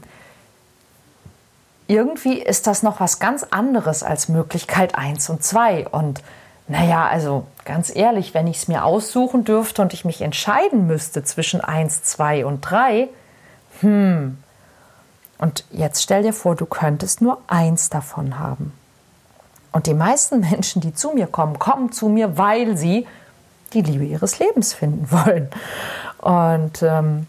irgendwie 1.87 2.39
ist 2.39 2.67
das 2.67 2.83
noch 2.83 2.99
was 2.99 3.19
ganz 3.19 3.43
anderes 3.43 4.03
als 4.03 4.27
Möglichkeit 4.27 4.95
1 4.95 5.29
und 5.29 5.43
2. 5.43 5.87
Und 5.87 6.21
naja, 6.67 7.07
also 7.07 7.47
ganz 7.65 7.95
ehrlich, 7.95 8.33
wenn 8.33 8.47
ich 8.47 8.57
es 8.57 8.67
mir 8.67 8.83
aussuchen 8.83 9.43
dürfte 9.43 9.81
und 9.81 9.93
ich 9.93 10.05
mich 10.05 10.21
entscheiden 10.21 10.87
müsste 10.87 11.23
zwischen 11.23 11.61
1, 11.61 12.03
2 12.03 12.45
und 12.45 12.61
3, 12.61 13.09
hm. 13.81 14.37
Und 15.37 15.63
jetzt 15.71 16.03
stell 16.03 16.23
dir 16.23 16.33
vor, 16.33 16.55
du 16.55 16.65
könntest 16.65 17.21
nur 17.21 17.41
eins 17.47 17.89
davon 17.89 18.39
haben. 18.39 18.73
Und 19.71 19.87
die 19.87 19.93
meisten 19.93 20.39
Menschen, 20.51 20.81
die 20.81 20.93
zu 20.93 21.11
mir 21.11 21.27
kommen, 21.27 21.59
kommen 21.59 21.91
zu 21.91 22.09
mir, 22.09 22.37
weil 22.37 22.77
sie 22.77 23.07
die 23.73 23.81
Liebe 23.81 24.05
ihres 24.05 24.39
Lebens 24.39 24.73
finden 24.73 25.09
wollen. 25.11 25.49
Und 26.19 26.81
ähm, 26.81 27.27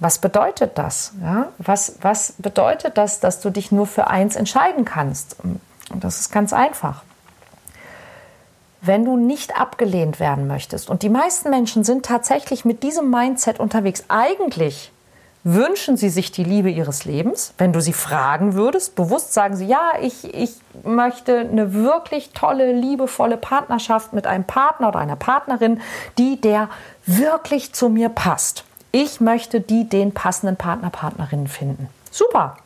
was 0.00 0.18
bedeutet 0.18 0.78
das? 0.78 1.12
Ja? 1.22 1.48
Was, 1.58 1.96
was 2.02 2.34
bedeutet 2.38 2.96
das, 2.98 3.20
dass 3.20 3.40
du 3.40 3.50
dich 3.50 3.72
nur 3.72 3.86
für 3.86 4.06
eins 4.06 4.36
entscheiden 4.36 4.84
kannst? 4.84 5.36
Und 5.42 6.04
das 6.04 6.20
ist 6.20 6.30
ganz 6.30 6.52
einfach. 6.52 7.02
Wenn 8.80 9.04
du 9.04 9.16
nicht 9.16 9.58
abgelehnt 9.58 10.20
werden 10.20 10.46
möchtest, 10.46 10.88
und 10.88 11.02
die 11.02 11.08
meisten 11.08 11.50
Menschen 11.50 11.82
sind 11.82 12.06
tatsächlich 12.06 12.64
mit 12.64 12.84
diesem 12.84 13.10
Mindset 13.10 13.58
unterwegs, 13.58 14.04
eigentlich 14.06 14.92
wünschen 15.54 15.96
sie 15.96 16.10
sich 16.10 16.30
die 16.30 16.44
Liebe 16.44 16.70
ihres 16.70 17.04
Lebens. 17.04 17.54
Wenn 17.58 17.72
du 17.72 17.80
sie 17.80 17.92
fragen 17.92 18.54
würdest, 18.54 18.94
bewusst 18.94 19.32
sagen 19.32 19.56
sie, 19.56 19.66
ja, 19.66 19.92
ich, 20.00 20.34
ich 20.34 20.56
möchte 20.84 21.38
eine 21.38 21.72
wirklich 21.72 22.30
tolle, 22.34 22.72
liebevolle 22.72 23.36
Partnerschaft 23.36 24.12
mit 24.12 24.26
einem 24.26 24.44
Partner 24.44 24.88
oder 24.88 24.98
einer 24.98 25.16
Partnerin, 25.16 25.80
die 26.18 26.40
der 26.40 26.68
wirklich 27.06 27.72
zu 27.72 27.88
mir 27.88 28.10
passt. 28.10 28.64
Ich 28.92 29.20
möchte 29.20 29.60
die 29.60 29.88
den 29.88 30.12
passenden 30.12 30.56
Partner, 30.56 30.90
Partnerin 30.90 31.46
finden. 31.46 31.88
Super. 32.10 32.56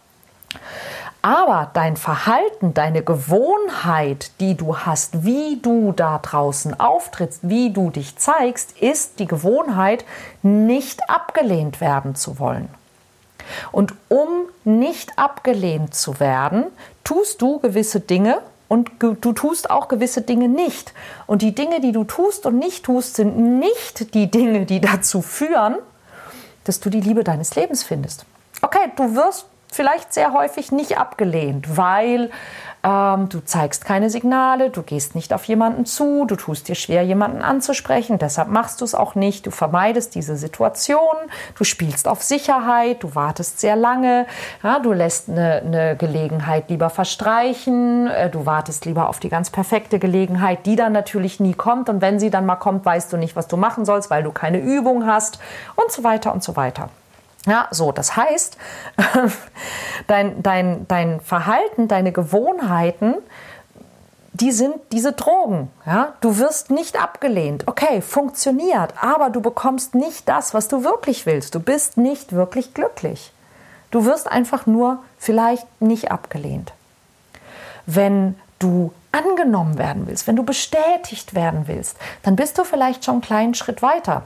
Aber 1.24 1.70
dein 1.72 1.96
Verhalten, 1.96 2.74
deine 2.74 3.04
Gewohnheit, 3.04 4.32
die 4.40 4.56
du 4.56 4.78
hast, 4.78 5.24
wie 5.24 5.60
du 5.62 5.92
da 5.92 6.18
draußen 6.18 6.78
auftrittst, 6.80 7.48
wie 7.48 7.70
du 7.72 7.90
dich 7.90 8.16
zeigst, 8.16 8.76
ist 8.80 9.20
die 9.20 9.28
Gewohnheit, 9.28 10.04
nicht 10.42 11.08
abgelehnt 11.08 11.80
werden 11.80 12.16
zu 12.16 12.40
wollen. 12.40 12.68
Und 13.70 13.94
um 14.08 14.28
nicht 14.64 15.16
abgelehnt 15.16 15.94
zu 15.94 16.18
werden, 16.18 16.64
tust 17.04 17.40
du 17.40 17.60
gewisse 17.60 18.00
Dinge 18.00 18.38
und 18.66 18.90
du 18.98 19.32
tust 19.32 19.70
auch 19.70 19.86
gewisse 19.86 20.22
Dinge 20.22 20.48
nicht. 20.48 20.92
Und 21.28 21.42
die 21.42 21.54
Dinge, 21.54 21.80
die 21.80 21.92
du 21.92 22.02
tust 22.02 22.46
und 22.46 22.58
nicht 22.58 22.84
tust, 22.84 23.14
sind 23.14 23.60
nicht 23.60 24.14
die 24.14 24.28
Dinge, 24.28 24.66
die 24.66 24.80
dazu 24.80 25.22
führen, 25.22 25.76
dass 26.64 26.80
du 26.80 26.90
die 26.90 27.00
Liebe 27.00 27.22
deines 27.22 27.54
Lebens 27.54 27.84
findest. 27.84 28.24
Okay, 28.60 28.90
du 28.96 29.14
wirst 29.14 29.46
vielleicht 29.74 30.12
sehr 30.12 30.32
häufig 30.32 30.72
nicht 30.72 30.98
abgelehnt, 30.98 31.76
weil 31.76 32.30
ähm, 32.84 33.28
du 33.28 33.40
zeigst 33.44 33.84
keine 33.84 34.10
Signale, 34.10 34.70
du 34.70 34.82
gehst 34.82 35.14
nicht 35.14 35.32
auf 35.32 35.44
jemanden 35.44 35.86
zu, 35.86 36.24
du 36.24 36.36
tust 36.36 36.68
dir 36.68 36.74
schwer, 36.74 37.02
jemanden 37.02 37.42
anzusprechen, 37.42 38.18
deshalb 38.18 38.48
machst 38.48 38.80
du 38.80 38.84
es 38.84 38.94
auch 38.94 39.14
nicht, 39.14 39.46
du 39.46 39.50
vermeidest 39.50 40.14
diese 40.14 40.36
Situation, 40.36 41.16
du 41.56 41.64
spielst 41.64 42.08
auf 42.08 42.22
Sicherheit, 42.22 43.02
du 43.02 43.14
wartest 43.14 43.60
sehr 43.60 43.76
lange, 43.76 44.26
ja, 44.62 44.80
du 44.80 44.92
lässt 44.92 45.28
eine, 45.28 45.62
eine 45.64 45.96
Gelegenheit 45.96 46.70
lieber 46.70 46.90
verstreichen, 46.90 48.08
äh, 48.08 48.30
du 48.30 48.46
wartest 48.46 48.84
lieber 48.84 49.08
auf 49.08 49.20
die 49.20 49.28
ganz 49.28 49.50
perfekte 49.50 49.98
Gelegenheit, 49.98 50.66
die 50.66 50.76
dann 50.76 50.92
natürlich 50.92 51.38
nie 51.38 51.54
kommt 51.54 51.88
und 51.88 52.00
wenn 52.00 52.18
sie 52.18 52.30
dann 52.30 52.46
mal 52.46 52.56
kommt, 52.56 52.84
weißt 52.84 53.12
du 53.12 53.16
nicht, 53.16 53.36
was 53.36 53.46
du 53.46 53.56
machen 53.56 53.84
sollst, 53.84 54.10
weil 54.10 54.24
du 54.24 54.32
keine 54.32 54.58
Übung 54.58 55.06
hast 55.06 55.38
und 55.76 55.92
so 55.92 56.02
weiter 56.02 56.32
und 56.32 56.42
so 56.42 56.56
weiter. 56.56 56.88
Ja, 57.46 57.68
so, 57.70 57.90
das 57.90 58.16
heißt, 58.16 58.56
dein, 60.06 60.42
dein, 60.42 60.86
dein 60.86 61.20
Verhalten, 61.20 61.88
deine 61.88 62.12
Gewohnheiten, 62.12 63.14
die 64.32 64.52
sind 64.52 64.76
diese 64.92 65.12
Drogen. 65.12 65.70
Ja? 65.84 66.14
Du 66.20 66.38
wirst 66.38 66.70
nicht 66.70 67.00
abgelehnt. 67.00 67.66
Okay, 67.66 68.00
funktioniert, 68.00 68.94
aber 69.00 69.30
du 69.30 69.40
bekommst 69.40 69.94
nicht 69.94 70.28
das, 70.28 70.54
was 70.54 70.68
du 70.68 70.84
wirklich 70.84 71.26
willst. 71.26 71.54
Du 71.54 71.60
bist 71.60 71.96
nicht 71.96 72.32
wirklich 72.32 72.74
glücklich. 72.74 73.32
Du 73.90 74.06
wirst 74.06 74.30
einfach 74.30 74.66
nur 74.66 75.02
vielleicht 75.18 75.66
nicht 75.82 76.10
abgelehnt. 76.10 76.72
Wenn 77.86 78.36
du 78.58 78.92
angenommen 79.10 79.76
werden 79.76 80.06
willst, 80.06 80.26
wenn 80.26 80.36
du 80.36 80.44
bestätigt 80.44 81.34
werden 81.34 81.64
willst, 81.66 81.96
dann 82.22 82.36
bist 82.36 82.56
du 82.56 82.64
vielleicht 82.64 83.04
schon 83.04 83.16
einen 83.16 83.22
kleinen 83.22 83.54
Schritt 83.54 83.82
weiter. 83.82 84.22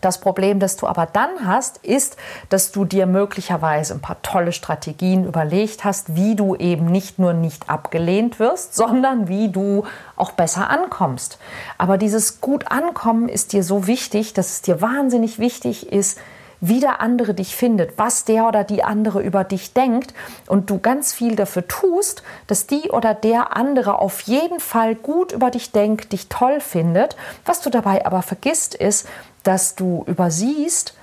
Das 0.00 0.20
Problem, 0.20 0.60
das 0.60 0.76
du 0.76 0.86
aber 0.86 1.06
dann 1.06 1.46
hast, 1.46 1.78
ist, 1.78 2.16
dass 2.48 2.72
du 2.72 2.84
dir 2.84 3.06
möglicherweise 3.06 3.94
ein 3.94 4.00
paar 4.00 4.22
tolle 4.22 4.52
Strategien 4.52 5.26
überlegt 5.26 5.84
hast, 5.84 6.14
wie 6.14 6.34
du 6.34 6.56
eben 6.56 6.86
nicht 6.86 7.18
nur 7.18 7.32
nicht 7.32 7.68
abgelehnt 7.68 8.38
wirst, 8.38 8.74
sondern 8.80 9.28
wie 9.28 9.48
du 9.48 9.84
auch 10.16 10.32
besser 10.32 10.70
ankommst. 10.70 11.38
Aber 11.78 11.98
dieses 11.98 12.40
gut 12.40 12.70
ankommen 12.70 13.28
ist 13.28 13.52
dir 13.52 13.62
so 13.62 13.86
wichtig, 13.86 14.32
dass 14.32 14.50
es 14.50 14.62
dir 14.62 14.80
wahnsinnig 14.80 15.38
wichtig 15.38 15.92
ist, 15.92 16.18
wie 16.60 16.80
der 16.80 17.00
andere 17.00 17.34
dich 17.34 17.56
findet, 17.56 17.98
was 17.98 18.24
der 18.24 18.46
oder 18.46 18.64
die 18.64 18.84
andere 18.84 19.22
über 19.22 19.44
dich 19.44 19.72
denkt 19.72 20.14
und 20.46 20.70
du 20.70 20.78
ganz 20.78 21.12
viel 21.12 21.34
dafür 21.36 21.66
tust, 21.66 22.22
dass 22.46 22.66
die 22.66 22.90
oder 22.90 23.14
der 23.14 23.56
andere 23.56 23.98
auf 23.98 24.20
jeden 24.22 24.60
Fall 24.60 24.94
gut 24.94 25.32
über 25.32 25.50
dich 25.50 25.72
denkt, 25.72 26.12
dich 26.12 26.28
toll 26.28 26.60
findet. 26.60 27.16
Was 27.44 27.60
du 27.62 27.70
dabei 27.70 28.04
aber 28.04 28.22
vergisst, 28.22 28.74
ist, 28.74 29.08
dass 29.42 29.74
du 29.74 30.04
übersiehst, 30.06 30.94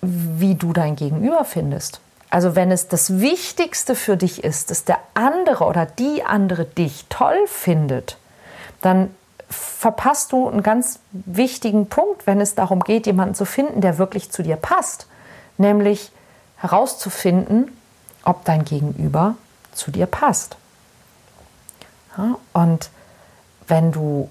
wie 0.00 0.54
du 0.54 0.72
dein 0.72 0.96
Gegenüber 0.96 1.44
findest. 1.44 2.00
Also 2.30 2.54
wenn 2.54 2.70
es 2.70 2.88
das 2.88 3.20
Wichtigste 3.20 3.94
für 3.94 4.16
dich 4.16 4.44
ist, 4.44 4.70
dass 4.70 4.84
der 4.84 4.98
andere 5.14 5.64
oder 5.64 5.86
die 5.86 6.24
andere 6.24 6.64
dich 6.66 7.06
toll 7.08 7.38
findet, 7.46 8.18
dann 8.82 9.14
verpasst 9.48 10.32
du 10.32 10.46
einen 10.48 10.62
ganz 10.62 11.00
wichtigen 11.12 11.88
Punkt, 11.88 12.26
wenn 12.26 12.40
es 12.40 12.54
darum 12.54 12.80
geht, 12.80 13.06
jemanden 13.06 13.34
zu 13.34 13.46
finden, 13.46 13.80
der 13.80 13.96
wirklich 13.96 14.30
zu 14.30 14.42
dir 14.42 14.56
passt. 14.56 15.06
Nämlich 15.56 16.12
herauszufinden, 16.58 17.72
ob 18.24 18.44
dein 18.44 18.64
Gegenüber 18.64 19.36
zu 19.72 19.90
dir 19.90 20.06
passt. 20.06 20.56
Ja, 22.16 22.36
und 22.52 22.90
wenn 23.68 23.90
du 23.90 24.28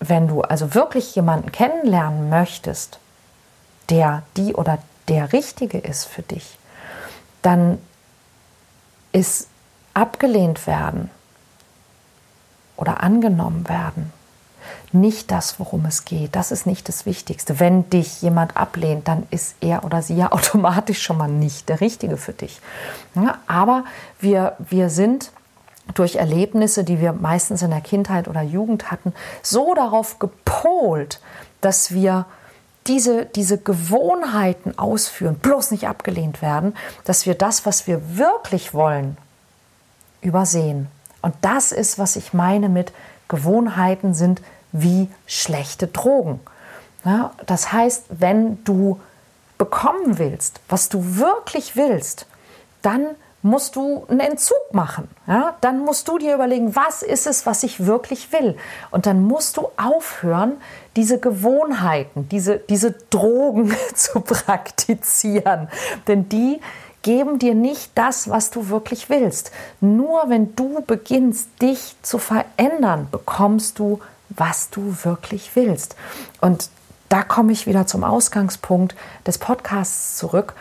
wenn 0.00 0.28
du 0.28 0.42
also 0.42 0.74
wirklich 0.74 1.14
jemanden 1.14 1.52
kennenlernen 1.52 2.28
möchtest, 2.28 2.98
der 3.90 4.22
die 4.36 4.54
oder 4.54 4.78
der 5.08 5.32
Richtige 5.32 5.78
ist 5.78 6.04
für 6.04 6.22
dich, 6.22 6.58
dann 7.42 7.78
ist 9.12 9.48
abgelehnt 9.94 10.66
werden 10.66 11.10
oder 12.76 13.02
angenommen 13.02 13.68
werden 13.68 14.12
nicht 14.92 15.30
das, 15.30 15.58
worum 15.60 15.84
es 15.84 16.04
geht. 16.04 16.34
Das 16.34 16.50
ist 16.50 16.66
nicht 16.66 16.88
das 16.88 17.04
Wichtigste. 17.06 17.60
Wenn 17.60 17.88
dich 17.90 18.22
jemand 18.22 18.56
ablehnt, 18.56 19.08
dann 19.08 19.26
ist 19.30 19.56
er 19.60 19.84
oder 19.84 20.02
sie 20.02 20.16
ja 20.16 20.32
automatisch 20.32 21.02
schon 21.02 21.18
mal 21.18 21.28
nicht 21.28 21.68
der 21.68 21.80
Richtige 21.80 22.16
für 22.16 22.32
dich. 22.32 22.60
Aber 23.46 23.84
wir, 24.20 24.56
wir 24.58 24.90
sind 24.90 25.30
durch 25.94 26.16
Erlebnisse, 26.16 26.84
die 26.84 27.00
wir 27.00 27.12
meistens 27.12 27.62
in 27.62 27.70
der 27.70 27.80
Kindheit 27.80 28.28
oder 28.28 28.42
Jugend 28.42 28.90
hatten, 28.90 29.14
so 29.42 29.74
darauf 29.74 30.18
gepolt, 30.18 31.20
dass 31.60 31.92
wir 31.92 32.26
diese, 32.86 33.26
diese 33.26 33.58
Gewohnheiten 33.58 34.78
ausführen, 34.78 35.36
bloß 35.36 35.70
nicht 35.70 35.86
abgelehnt 35.86 36.40
werden, 36.40 36.74
dass 37.04 37.26
wir 37.26 37.34
das, 37.34 37.66
was 37.66 37.86
wir 37.86 38.16
wirklich 38.16 38.72
wollen, 38.72 39.16
übersehen. 40.20 40.88
Und 41.20 41.34
das 41.42 41.72
ist, 41.72 41.98
was 41.98 42.16
ich 42.16 42.32
meine 42.32 42.68
mit 42.68 42.92
Gewohnheiten 43.28 44.14
sind 44.14 44.40
wie 44.72 45.08
schlechte 45.26 45.86
Drogen. 45.86 46.40
Ja, 47.04 47.32
das 47.46 47.72
heißt, 47.72 48.04
wenn 48.08 48.62
du 48.64 49.00
bekommen 49.58 50.18
willst, 50.18 50.60
was 50.68 50.88
du 50.88 51.16
wirklich 51.16 51.76
willst, 51.76 52.26
dann 52.82 53.06
musst 53.48 53.76
du 53.76 54.04
einen 54.08 54.20
Entzug 54.20 54.72
machen. 54.72 55.08
Ja? 55.26 55.56
Dann 55.60 55.80
musst 55.80 56.08
du 56.08 56.18
dir 56.18 56.34
überlegen, 56.34 56.76
was 56.76 57.02
ist 57.02 57.26
es, 57.26 57.46
was 57.46 57.62
ich 57.62 57.86
wirklich 57.86 58.32
will. 58.32 58.56
Und 58.90 59.06
dann 59.06 59.22
musst 59.22 59.56
du 59.56 59.68
aufhören, 59.76 60.60
diese 60.96 61.18
Gewohnheiten, 61.18 62.28
diese, 62.28 62.58
diese 62.58 62.92
Drogen 63.10 63.74
zu 63.94 64.20
praktizieren. 64.20 65.68
Denn 66.06 66.28
die 66.28 66.60
geben 67.02 67.38
dir 67.38 67.54
nicht 67.54 67.92
das, 67.94 68.28
was 68.28 68.50
du 68.50 68.68
wirklich 68.68 69.08
willst. 69.08 69.50
Nur 69.80 70.28
wenn 70.28 70.54
du 70.56 70.82
beginnst, 70.86 71.48
dich 71.62 71.96
zu 72.02 72.18
verändern, 72.18 73.08
bekommst 73.10 73.78
du, 73.78 74.00
was 74.30 74.70
du 74.70 74.94
wirklich 75.04 75.54
willst. 75.54 75.96
Und 76.40 76.70
da 77.08 77.22
komme 77.22 77.52
ich 77.52 77.66
wieder 77.66 77.86
zum 77.86 78.04
Ausgangspunkt 78.04 78.94
des 79.26 79.38
Podcasts 79.38 80.18
zurück 80.18 80.54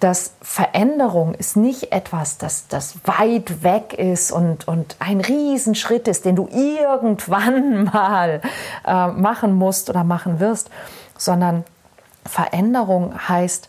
dass 0.00 0.32
Veränderung 0.40 1.34
ist 1.34 1.56
nicht 1.56 1.92
etwas, 1.92 2.38
das, 2.38 2.66
das 2.68 2.96
weit 3.04 3.62
weg 3.62 3.92
ist 3.92 4.32
und, 4.32 4.66
und 4.66 4.96
ein 4.98 5.20
Riesenschritt 5.20 6.08
ist, 6.08 6.24
den 6.24 6.36
du 6.36 6.48
irgendwann 6.48 7.84
mal 7.92 8.40
äh, 8.86 9.06
machen 9.08 9.54
musst 9.54 9.90
oder 9.90 10.04
machen 10.04 10.40
wirst, 10.40 10.70
sondern 11.16 11.64
Veränderung 12.24 13.14
heißt, 13.28 13.68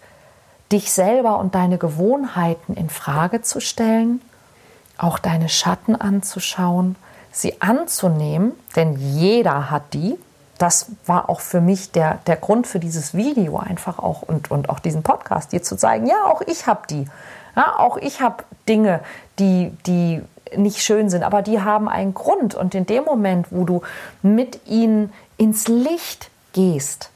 dich 0.72 0.92
selber 0.92 1.40
und 1.40 1.56
deine 1.56 1.78
Gewohnheiten 1.78 2.74
in 2.74 2.90
Frage 2.90 3.42
zu 3.42 3.60
stellen, 3.60 4.22
auch 4.98 5.20
deine 5.20 5.50
Schatten 5.50 5.96
anzuschauen, 5.96 6.96
sie 7.32 7.62
anzunehmen, 7.62 8.54
denn 8.76 8.96
jeder 8.98 9.70
hat 9.70 9.94
die, 9.94 10.18
das 10.63 10.86
war 11.06 11.30
auch 11.30 11.41
für 11.41 11.60
mich 11.60 11.91
der, 11.91 12.19
der 12.26 12.38
Grund 12.38 12.67
für 12.67 12.80
dieses 12.80 13.13
Video 13.13 13.58
einfach 13.58 13.99
auch 13.99 14.21
und, 14.21 14.49
und 14.49 14.69
auch 14.69 14.80
diesen 14.80 15.04
Podcast, 15.04 15.52
dir 15.52 15.62
zu 15.62 15.76
zeigen, 15.76 16.08
ja, 16.08 16.23
auch 16.23 16.39
ich 16.39 16.67
habe 16.67 16.88
die. 16.89 17.06
Ja, 17.54 17.78
auch 17.80 17.97
ich 17.97 18.21
habe 18.21 18.45
Dinge, 18.69 19.02
die, 19.39 19.71
die 19.86 20.21
nicht 20.56 20.82
schön 20.82 21.10
sind, 21.10 21.23
aber 21.23 21.41
die 21.41 21.60
haben 21.60 21.89
einen 21.89 22.13
Grund. 22.13 22.56
Und 22.56 22.76
in 22.76 22.86
dem 22.86 23.04
Moment, 23.04 23.47
wo 23.52 23.65
du 23.65 23.82
mit 24.21 24.65
ihnen 24.65 25.12
ins 25.36 25.67
Licht 25.67 26.30
gehst, 26.54 27.10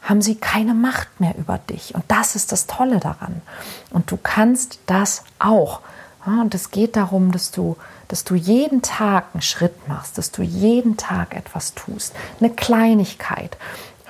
haben 0.00 0.22
sie 0.22 0.36
keine 0.36 0.72
Macht 0.72 1.20
mehr 1.20 1.34
über 1.36 1.58
dich. 1.58 1.96
Und 1.96 2.04
das 2.06 2.36
ist 2.36 2.52
das 2.52 2.68
Tolle 2.68 3.00
daran. 3.00 3.42
Und 3.90 4.08
du 4.12 4.16
kannst 4.16 4.78
das 4.86 5.24
auch. 5.40 5.80
Ja, 6.26 6.40
und 6.42 6.54
es 6.54 6.70
geht 6.70 6.96
darum, 6.96 7.32
dass 7.32 7.50
du 7.50 7.76
dass 8.08 8.24
du 8.24 8.34
jeden 8.34 8.82
Tag 8.82 9.26
einen 9.34 9.42
Schritt 9.42 9.86
machst, 9.86 10.18
dass 10.18 10.32
du 10.32 10.42
jeden 10.42 10.96
Tag 10.96 11.36
etwas 11.36 11.74
tust, 11.74 12.14
eine 12.40 12.50
Kleinigkeit. 12.50 13.56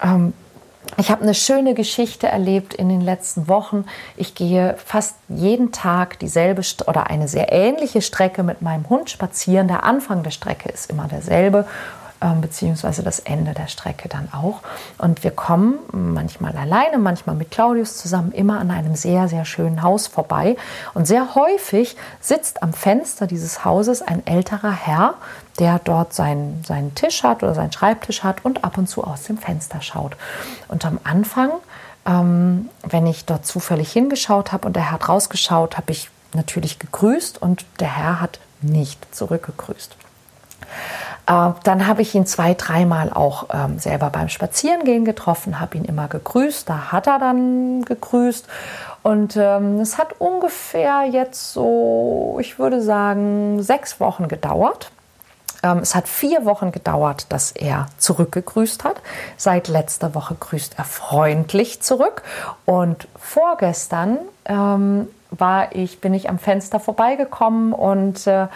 Ähm, 0.03 0.33
ich 0.97 1.11
habe 1.11 1.23
eine 1.23 1.35
schöne 1.35 1.75
Geschichte 1.75 2.29
erlebt 2.29 2.73
in 2.73 2.89
den 2.89 3.03
letzten 3.03 3.47
Wochen. 3.47 3.85
Ich 4.17 4.35
gehe 4.35 4.75
fast 4.83 5.17
jeden 5.29 5.71
Tag 5.71 6.19
dieselbe 6.21 6.63
oder 6.87 7.09
eine 7.09 7.29
sehr 7.29 7.53
ähnliche 7.53 8.01
Strecke 8.01 8.43
mit 8.43 8.63
meinem 8.63 8.89
Hund 8.89 9.11
spazieren. 9.11 9.69
Der 9.69 9.85
Anfang 9.85 10.23
der 10.23 10.31
Strecke 10.31 10.71
ist 10.71 10.89
immer 10.91 11.07
derselbe 11.07 11.67
beziehungsweise 12.41 13.03
das 13.03 13.21
Ende 13.21 13.55
der 13.55 13.69
Strecke 13.69 14.09
dann 14.09 14.29
auch. 14.33 14.61
Und 14.99 15.23
wir 15.23 15.31
kommen 15.31 15.79
manchmal 15.93 16.57
alleine, 16.57 16.99
manchmal 16.99 17.37
mit 17.37 17.51
Claudius 17.51 17.97
zusammen 17.97 18.33
immer 18.33 18.59
an 18.59 18.71
einem 18.71 18.97
sehr, 18.97 19.29
sehr 19.29 19.45
schönen 19.45 19.83
Haus 19.83 20.09
vorbei. 20.09 20.57
Und 20.95 21.07
sehr 21.07 21.35
häufig 21.35 21.97
sitzt 22.21 22.63
am 22.63 22.73
Fenster 22.73 23.27
dieses 23.27 23.65
Hauses 23.65 24.03
ein 24.03 24.27
älterer 24.27 24.73
Herr, 24.73 25.15
der 25.59 25.81
dort 25.83 26.13
seinen, 26.13 26.65
seinen 26.65 26.95
Tisch 26.95 27.23
hat 27.23 27.43
oder 27.43 27.55
seinen 27.55 27.73
Schreibtisch 27.73 28.25
hat 28.25 28.45
und 28.45 28.65
ab 28.65 28.79
und 28.79 28.89
zu 28.89 29.05
aus 29.05 29.25
dem 29.25 29.39
Fenster 29.39 29.81
schaut. 29.81 30.17
Und 30.67 30.85
am 30.85 30.99
Anfang, 31.05 31.51
ähm, 32.07 32.69
wenn 32.83 33.07
ich 33.07 33.27
dort 33.27 33.47
zufällig 33.47 33.93
hingeschaut 33.93 34.53
habe 34.53 34.67
und 34.67 34.75
der 34.75 34.85
Herr 34.87 34.93
hat 34.93 35.09
rausgeschaut, 35.09 35.77
habe 35.77 35.93
ich 35.93 36.11
natürlich 36.35 36.79
gegrüßt 36.79 37.41
und 37.41 37.65
der 37.81 37.97
Herr 37.97 38.21
hat 38.21 38.41
nicht 38.61 39.15
zurückgegrüßt. 39.15 39.97
Äh, 41.29 41.51
dann 41.63 41.87
habe 41.87 42.03
ich 42.03 42.15
ihn 42.15 42.27
zwei, 42.27 42.55
dreimal 42.55 43.13
auch 43.13 43.47
ähm, 43.53 43.79
selber 43.79 44.11
beim 44.11 44.29
Spazierengehen 44.29 45.05
getroffen, 45.05 45.61
habe 45.61 45.77
ihn 45.77 45.85
immer 45.85 46.09
gegrüßt. 46.09 46.69
Da 46.69 46.91
hat 46.91 47.07
er 47.07 47.19
dann 47.19 47.85
gegrüßt. 47.85 48.47
Und 49.03 49.37
ähm, 49.37 49.81
es 49.81 49.99
hat 49.99 50.15
ungefähr 50.19 51.05
jetzt 51.05 51.53
so, 51.53 52.39
ich 52.41 52.59
würde 52.59 52.81
sagen, 52.81 53.63
sechs 53.63 54.01
Wochen 54.01 54.29
gedauert. 54.29 54.91
Ähm, 55.63 55.79
es 55.79 55.95
hat 55.95 56.09
vier 56.09 56.45
Wochen 56.45 56.73
gedauert, 56.73 57.27
dass 57.29 57.53
er 57.53 57.87
zurückgegrüßt 57.99 58.85
hat. 58.85 58.97
Seit 59.37 59.69
letzter 59.69 60.15
Woche 60.15 60.35
grüßt 60.35 60.75
er 60.79 60.85
freundlich 60.85 61.83
zurück. 61.83 62.23
Und 62.65 63.07
vorgestern 63.17 64.19
ähm, 64.47 65.09
war 65.31 65.75
ich, 65.75 66.01
bin 66.01 66.15
ich 66.15 66.29
am 66.29 66.39
Fenster 66.39 66.81
vorbeigekommen 66.81 67.73
und 67.73 68.27
äh, 68.27 68.47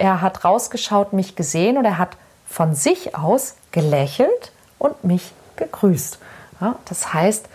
er 0.00 0.22
hat 0.22 0.44
rausgeschaut, 0.44 1.12
mich 1.12 1.36
gesehen 1.36 1.76
und 1.76 1.84
er 1.84 1.98
hat 1.98 2.16
von 2.48 2.74
sich 2.74 3.14
aus 3.14 3.54
gelächelt 3.70 4.52
und 4.78 5.04
mich 5.04 5.32
gegrüßt. 5.56 6.18
Ja, 6.60 6.76
das 6.86 7.12
heißt, 7.12 7.46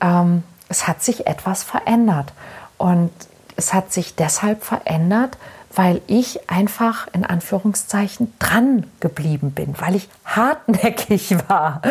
ähm, 0.00 0.44
es 0.68 0.86
hat 0.86 1.02
sich 1.02 1.26
etwas 1.26 1.64
verändert. 1.64 2.32
Und 2.76 3.10
es 3.56 3.74
hat 3.74 3.92
sich 3.92 4.14
deshalb 4.14 4.62
verändert, 4.62 5.36
weil 5.74 6.00
ich 6.06 6.50
einfach 6.50 7.06
in 7.12 7.24
Anführungszeichen 7.24 8.32
dran 8.38 8.84
geblieben 9.00 9.52
bin, 9.52 9.74
weil 9.78 9.94
ich 9.94 10.08
hartnäckig 10.24 11.36
war. 11.48 11.82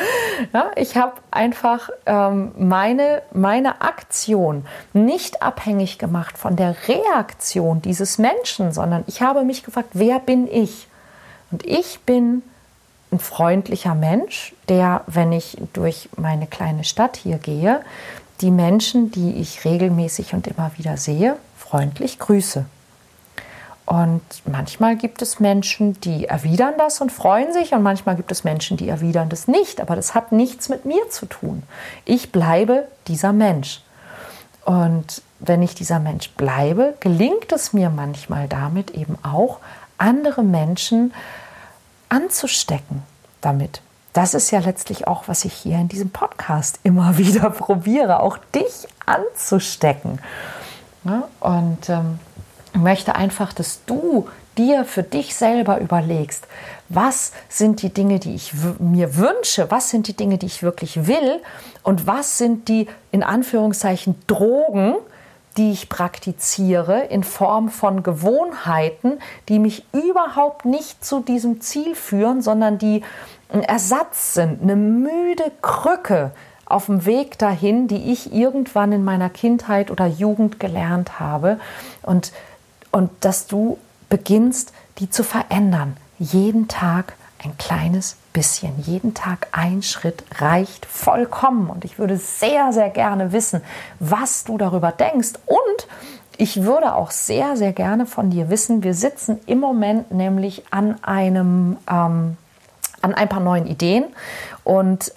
Ja, 0.53 0.71
ich 0.75 0.97
habe 0.97 1.13
einfach 1.31 1.89
ähm, 2.05 2.51
meine, 2.57 3.21
meine 3.33 3.81
Aktion 3.81 4.65
nicht 4.93 5.41
abhängig 5.41 5.99
gemacht 5.99 6.37
von 6.37 6.55
der 6.55 6.75
Reaktion 6.87 7.81
dieses 7.81 8.17
Menschen, 8.17 8.71
sondern 8.71 9.03
ich 9.07 9.21
habe 9.21 9.43
mich 9.43 9.63
gefragt, 9.63 9.89
wer 9.93 10.19
bin 10.19 10.47
ich? 10.47 10.87
Und 11.51 11.65
ich 11.65 11.99
bin 12.01 12.43
ein 13.11 13.19
freundlicher 13.19 13.95
Mensch, 13.95 14.53
der, 14.67 15.01
wenn 15.07 15.31
ich 15.31 15.57
durch 15.73 16.09
meine 16.17 16.47
kleine 16.47 16.83
Stadt 16.83 17.15
hier 17.15 17.37
gehe, 17.37 17.81
die 18.41 18.51
Menschen, 18.51 19.11
die 19.11 19.35
ich 19.35 19.65
regelmäßig 19.65 20.33
und 20.33 20.47
immer 20.47 20.71
wieder 20.77 20.97
sehe, 20.97 21.37
freundlich 21.57 22.19
grüße. 22.19 22.65
Und 23.87 24.21
manchmal 24.43 24.97
gibt 24.97 25.21
es 25.21 25.39
Menschen, 25.39 25.99
die 26.01 26.25
erwidern 26.25 26.73
das 26.77 26.99
und 26.99 27.09
freuen 27.09 27.53
sich 27.53 27.71
und 27.71 27.83
manchmal 27.83 28.17
gibt 28.17 28.33
es 28.33 28.43
Menschen, 28.43 28.75
die 28.75 28.89
erwidern 28.89 29.29
das 29.29 29.47
nicht. 29.47 29.79
Aber 29.79 29.95
das 29.95 30.13
hat 30.13 30.33
nichts 30.33 30.67
mit 30.67 30.83
mir 30.83 31.09
zu 31.09 31.25
tun. 31.25 31.63
Ich 32.03 32.33
bleibe 32.33 32.89
dieser 33.07 33.31
Mensch. 33.31 33.81
Und 34.65 35.21
wenn 35.39 35.61
ich 35.61 35.73
dieser 35.73 35.99
Mensch 35.99 36.31
bleibe, 36.31 36.95
gelingt 36.99 37.53
es 37.53 37.71
mir 37.71 37.89
manchmal 37.89 38.49
damit 38.49 38.91
eben 38.91 39.17
auch, 39.23 39.59
andere 39.97 40.43
Menschen 40.43 41.13
anzustecken 42.09 43.03
damit. 43.39 43.81
Das 44.11 44.33
ist 44.33 44.51
ja 44.51 44.59
letztlich 44.59 45.07
auch, 45.07 45.29
was 45.29 45.45
ich 45.45 45.53
hier 45.53 45.77
in 45.77 45.87
diesem 45.87 46.09
Podcast 46.09 46.81
immer 46.83 47.17
wieder 47.17 47.51
probiere, 47.51 48.19
auch 48.19 48.37
dich 48.53 48.85
anzustecken. 49.05 50.19
und 51.39 51.87
ähm, 51.87 52.19
möchte 52.75 53.15
einfach, 53.15 53.53
dass 53.53 53.83
du 53.85 54.27
dir 54.57 54.85
für 54.85 55.03
dich 55.03 55.35
selber 55.35 55.79
überlegst, 55.79 56.47
was 56.89 57.31
sind 57.49 57.81
die 57.81 57.93
Dinge, 57.93 58.19
die 58.19 58.35
ich 58.35 58.53
mir 58.79 59.17
wünsche, 59.17 59.69
was 59.69 59.89
sind 59.89 60.07
die 60.07 60.15
Dinge, 60.15 60.37
die 60.37 60.45
ich 60.45 60.63
wirklich 60.63 61.07
will 61.07 61.41
und 61.83 62.07
was 62.07 62.37
sind 62.37 62.67
die 62.67 62.87
in 63.11 63.23
Anführungszeichen 63.23 64.15
Drogen, 64.25 64.95
die 65.57 65.71
ich 65.71 65.89
praktiziere 65.89 67.05
in 67.05 67.23
Form 67.23 67.69
von 67.69 68.03
Gewohnheiten, 68.03 69.19
die 69.49 69.59
mich 69.59 69.85
überhaupt 69.91 70.65
nicht 70.65 71.03
zu 71.03 71.19
diesem 71.19 71.61
Ziel 71.61 71.95
führen, 71.95 72.41
sondern 72.41 72.77
die 72.77 73.03
ein 73.51 73.63
Ersatz 73.63 74.33
sind, 74.33 74.61
eine 74.61 74.75
müde 74.75 75.51
Krücke 75.61 76.31
auf 76.65 76.87
dem 76.87 77.05
Weg 77.05 77.37
dahin, 77.37 77.87
die 77.87 78.11
ich 78.11 78.33
irgendwann 78.33 78.91
in 78.91 79.03
meiner 79.03 79.29
Kindheit 79.29 79.89
oder 79.89 80.05
Jugend 80.05 80.59
gelernt 80.59 81.19
habe. 81.19 81.59
Und, 82.03 82.31
und 82.97 83.11
dass 83.19 83.45
du 83.45 83.77
beginnst, 84.09 84.73
die 84.97 85.07
zu 85.07 85.21
verändern. 85.21 85.97
Jeden 86.17 86.67
Tag 86.67 87.13
ein 87.43 87.55
kleines 87.59 88.17
bisschen. 88.33 88.73
Jeden 88.81 89.13
Tag 89.13 89.49
ein 89.51 89.83
Schritt 89.83 90.23
reicht 90.39 90.87
vollkommen. 90.87 91.69
Und 91.69 91.85
ich 91.85 91.99
würde 91.99 92.17
sehr, 92.17 92.73
sehr 92.73 92.89
gerne 92.89 93.31
wissen, 93.33 93.61
was 93.99 94.45
du 94.45 94.57
darüber 94.57 94.91
denkst. 94.91 95.33
Und 95.45 95.87
ich 96.37 96.63
würde 96.63 96.95
auch 96.95 97.11
sehr, 97.11 97.55
sehr 97.55 97.71
gerne 97.71 98.07
von 98.07 98.31
dir 98.31 98.49
wissen, 98.49 98.81
wir 98.81 98.95
sitzen 98.95 99.41
im 99.45 99.59
Moment 99.59 100.11
nämlich 100.11 100.63
an 100.71 100.97
einem, 101.03 101.77
ähm, 101.87 102.35
an 103.03 103.13
ein 103.13 103.29
paar 103.29 103.41
neuen 103.41 103.67
Ideen. 103.67 104.05
Und 104.63 105.13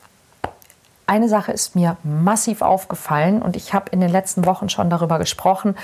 eine 1.06 1.30
Sache 1.30 1.50
ist 1.52 1.74
mir 1.74 1.96
massiv 2.02 2.60
aufgefallen 2.60 3.40
und 3.40 3.56
ich 3.56 3.72
habe 3.72 3.90
in 3.90 4.00
den 4.00 4.10
letzten 4.10 4.44
Wochen 4.44 4.68
schon 4.68 4.90
darüber 4.90 5.18
gesprochen. 5.18 5.76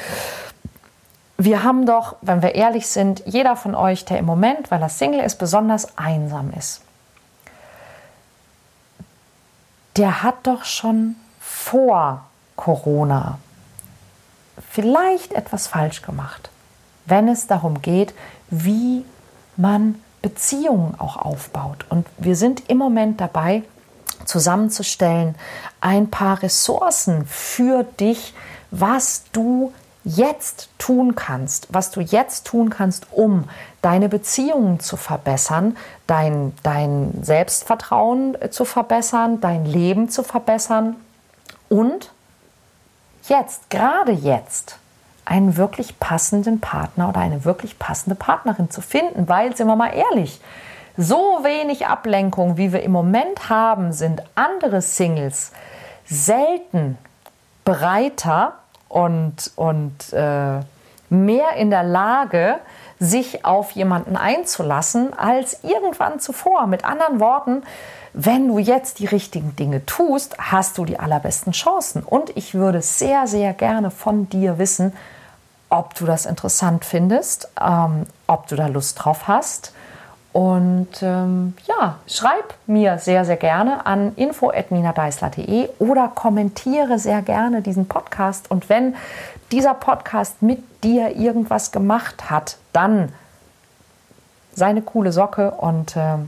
Wir 1.39 1.63
haben 1.63 1.85
doch, 1.87 2.17
wenn 2.23 2.43
wir 2.43 2.55
ehrlich 2.55 2.87
sind, 2.87 3.23
jeder 3.27 3.57
von 3.57 3.75
euch, 3.75 4.05
der 4.05 4.19
im 4.19 4.25
Moment, 4.25 4.71
weil 4.71 4.81
er 4.81 4.89
Single 4.89 5.21
ist, 5.21 5.37
besonders 5.37 5.99
einsam 5.99 6.51
ist. 6.57 6.81
der 9.97 10.23
hat 10.23 10.47
doch 10.47 10.65
schon 10.65 11.17
vor 11.41 12.25
Corona 12.55 13.39
vielleicht 14.71 15.33
etwas 15.33 15.67
falsch 15.67 16.03
gemacht, 16.03 16.51
wenn 17.07 17.29
es 17.29 17.47
darum 17.47 17.83
geht, 17.83 18.15
wie 18.51 19.05
man 19.57 20.01
Beziehungen 20.23 20.95
auch 20.99 21.17
aufbaut. 21.17 21.85
Und 21.89 22.07
wir 22.19 22.37
sind 22.37 22.69
im 22.69 22.79
Moment 22.79 23.21
dabei, 23.21 23.63
zusammenzustellen 24.25 25.35
ein 25.81 26.11
paar 26.11 26.43
Ressourcen 26.43 27.27
für 27.27 27.85
dich, 27.85 28.35
was 28.71 29.25
du 29.33 29.73
jetzt 30.07 30.71
tun 30.79 31.17
kannst, 31.17 31.67
was 31.71 31.91
du 31.91 32.01
jetzt 32.01 32.47
tun 32.47 32.71
kannst, 32.71 33.09
um 33.11 33.49
deine 33.83 34.09
Beziehungen 34.09 34.79
zu 34.79 34.97
verbessern, 34.97 35.77
dein, 36.07 36.55
dein 36.63 37.19
Selbstvertrauen 37.23 38.41
äh, 38.41 38.51
zu 38.51 38.65
verbessern, 38.65 39.41
dein 39.41 39.67
Leben 39.67 40.09
zu 40.09 40.23
verbessern 40.23 40.95
und 41.69 42.13
jetzt, 43.29 43.69
gerade 43.69 44.13
jetzt, 44.13 44.79
einen 45.25 45.57
wirklich 45.57 45.99
passenden 45.99 46.61
Partner 46.61 47.09
oder 47.09 47.19
eine 47.19 47.45
wirklich 47.45 47.81
passende 47.81 48.15
Partnerin 48.15 48.71
zu 48.71 48.81
finden, 48.81 49.29
weil, 49.29 49.57
sind 49.57 49.67
wir 49.67 49.75
mal 49.75 49.93
ehrlich, 49.93 50.41
so 50.97 51.41
wenig 51.43 51.89
Ablenkung, 51.89 52.57
wie 52.57 52.73
wir 52.73 52.83
im 52.85 52.93
Moment 52.93 53.49
haben, 53.49 53.93
sind 53.93 54.23
andere 54.37 54.81
Singles 54.81 55.51
selten 56.05 56.97
bereiter, 57.65 58.55
und, 58.89 59.51
und 59.57 60.13
äh, 60.13 60.61
mehr 61.09 61.53
in 61.57 61.71
der 61.71 61.85
Lage, 61.85 62.57
sich 62.99 63.45
auf 63.45 63.73
jemanden 63.73 64.17
einzulassen 64.17 65.13
als 65.17 65.63
irgendwann 65.63 66.19
zuvor. 66.19 66.67
Mit 66.67 66.85
anderen 66.85 67.21
Worten, 67.21 67.63
wenn 68.15 68.49
du 68.49 68.59
jetzt 68.59 68.99
die 69.01 69.07
richtigen 69.07 69.55
Dinge 69.57 69.85
tust, 69.85 70.37
hast 70.39 70.79
du 70.79 70.87
die 70.87 70.99
allerbesten 70.99 71.53
Chancen. 71.53 72.03
Und 72.03 72.35
ich 72.37 72.55
würde 72.55 72.81
sehr, 72.81 73.27
sehr 73.27 73.53
gerne 73.53 73.91
von 73.91 74.31
dir 74.31 74.59
wissen, 74.59 74.95
ob 75.69 75.95
du 75.95 76.07
das 76.07 76.25
interessant 76.25 76.85
findest, 76.85 77.49
ähm, 77.61 78.07
ob 78.27 78.47
du 78.47 78.57
da 78.57 78.69
Lust 78.69 79.05
drauf 79.05 79.29
hast 79.29 79.73
und 80.37 80.89
ähm, 81.01 81.55
ja, 81.67 81.97
schreib 82.07 82.53
mir 82.67 82.99
sehr, 82.99 83.25
sehr 83.25 83.39
gerne 83.39 83.87
an 83.87 84.15
info.ninadeisler.de 84.17 85.71
oder 85.79 86.09
kommentiere 86.09 86.99
sehr 86.99 87.23
gerne 87.23 87.63
diesen 87.63 87.89
Podcast. 87.89 88.51
Und 88.51 88.69
wenn 88.69 88.97
dieser 89.51 89.73
Podcast 89.73 90.43
mit 90.43 90.85
dir 90.85 91.17
irgendwas 91.17 91.73
gemacht 91.73 92.29
hat, 92.29 92.59
dann 92.75 93.15
sei 94.53 94.67
eine 94.67 94.83
coole 94.83 95.11
Socke 95.11 95.53
und 95.53 95.97
äh, 95.97 96.19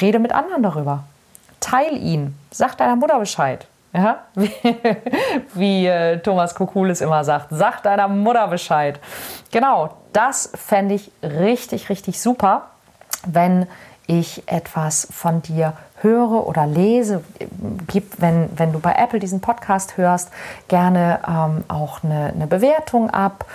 rede 0.00 0.20
mit 0.20 0.32
anderen 0.32 0.62
darüber. 0.62 1.04
Teil 1.60 1.98
ihn. 1.98 2.38
Sag 2.50 2.78
deiner 2.78 2.96
Mutter 2.96 3.18
Bescheid. 3.18 3.66
Ja? 3.92 4.20
Wie, 4.34 4.54
wie 5.52 5.86
äh, 5.86 6.18
Thomas 6.20 6.54
Kukulis 6.54 7.02
immer 7.02 7.24
sagt, 7.24 7.48
sag 7.50 7.82
deiner 7.82 8.08
Mutter 8.08 8.48
Bescheid. 8.48 8.98
Genau, 9.50 9.90
das 10.14 10.50
fände 10.54 10.94
ich 10.94 11.12
richtig, 11.22 11.90
richtig 11.90 12.22
super 12.22 12.70
wenn 13.26 13.66
ich 14.06 14.42
etwas 14.46 15.08
von 15.10 15.42
dir 15.42 15.74
höre 16.00 16.46
oder 16.46 16.66
lese, 16.66 17.24
gib, 17.86 18.20
wenn, 18.20 18.50
wenn 18.56 18.72
du 18.72 18.78
bei 18.78 18.92
Apple 18.92 19.18
diesen 19.18 19.40
Podcast 19.40 19.96
hörst, 19.96 20.30
gerne 20.68 21.20
ähm, 21.26 21.64
auch 21.68 22.04
eine, 22.04 22.32
eine, 22.34 22.46
Bewertung 22.46 23.10
ab 23.10 23.46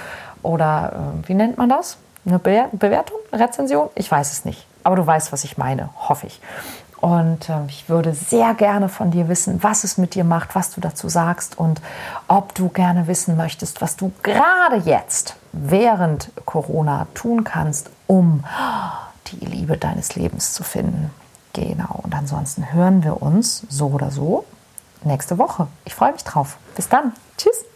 oder 0.42 1.14
äh, 1.24 1.28
wie 1.28 1.36
nennt 1.36 1.58
man 1.58 1.70
das? 1.70 1.98
Eine 2.26 2.40
Be 2.40 2.66
Bewertung? 2.72 3.18
Rezension? 3.32 3.90
Ich 3.96 4.10
weiß 4.10 4.32
es 4.32 4.46
nicht. 4.46 4.66
Aber 4.84 4.96
du 4.96 5.06
weißt, 5.06 5.32
was 5.32 5.44
ich 5.44 5.58
meine, 5.58 5.90
hoffe 5.96 6.28
ich. 6.28 6.42
Und 7.00 7.48
äh, 7.50 7.54
ich 7.68 7.88
würde 7.88 8.14
sehr 8.14 8.54
gerne 8.56 8.90
von 8.90 9.12
dir 9.12 9.30
wissen, 9.30 9.62
was 9.64 9.84
es 9.84 9.98
mit 9.98 10.16
dir 10.16 10.24
macht, 10.24 10.56
was 10.56 10.72
du 10.72 10.82
dazu 10.82 11.08
sagst 11.08 11.58
und 11.58 11.82
ob 12.28 12.56
du 12.56 12.70
gerne 12.70 13.08
wissen 13.08 13.38
möchtest, 13.38 13.82
was 13.82 13.96
du 13.96 14.12
gerade 14.24 14.78
jetzt 14.78 15.36
während 15.52 16.32
Corona 16.46 17.08
tun 17.14 17.44
kannst, 17.44 17.90
um 18.08 18.44
die 19.32 19.46
Liebe 19.46 19.78
deines 19.78 20.16
Lebens 20.16 20.54
zu 20.54 20.64
finden. 20.64 21.12
Genau. 21.54 22.00
Und 22.04 22.14
ansonsten 22.14 22.72
hören 22.72 23.04
wir 23.04 23.22
uns 23.22 23.64
so 23.70 23.88
oder 23.88 24.12
so 24.12 24.46
nächste 25.04 25.38
Woche. 25.38 25.68
Ich 25.86 25.96
freue 25.96 26.12
mich 26.12 26.24
drauf. 26.24 26.58
Bis 26.76 26.90
dann. 26.90 27.14
Tschüss. 27.38 27.69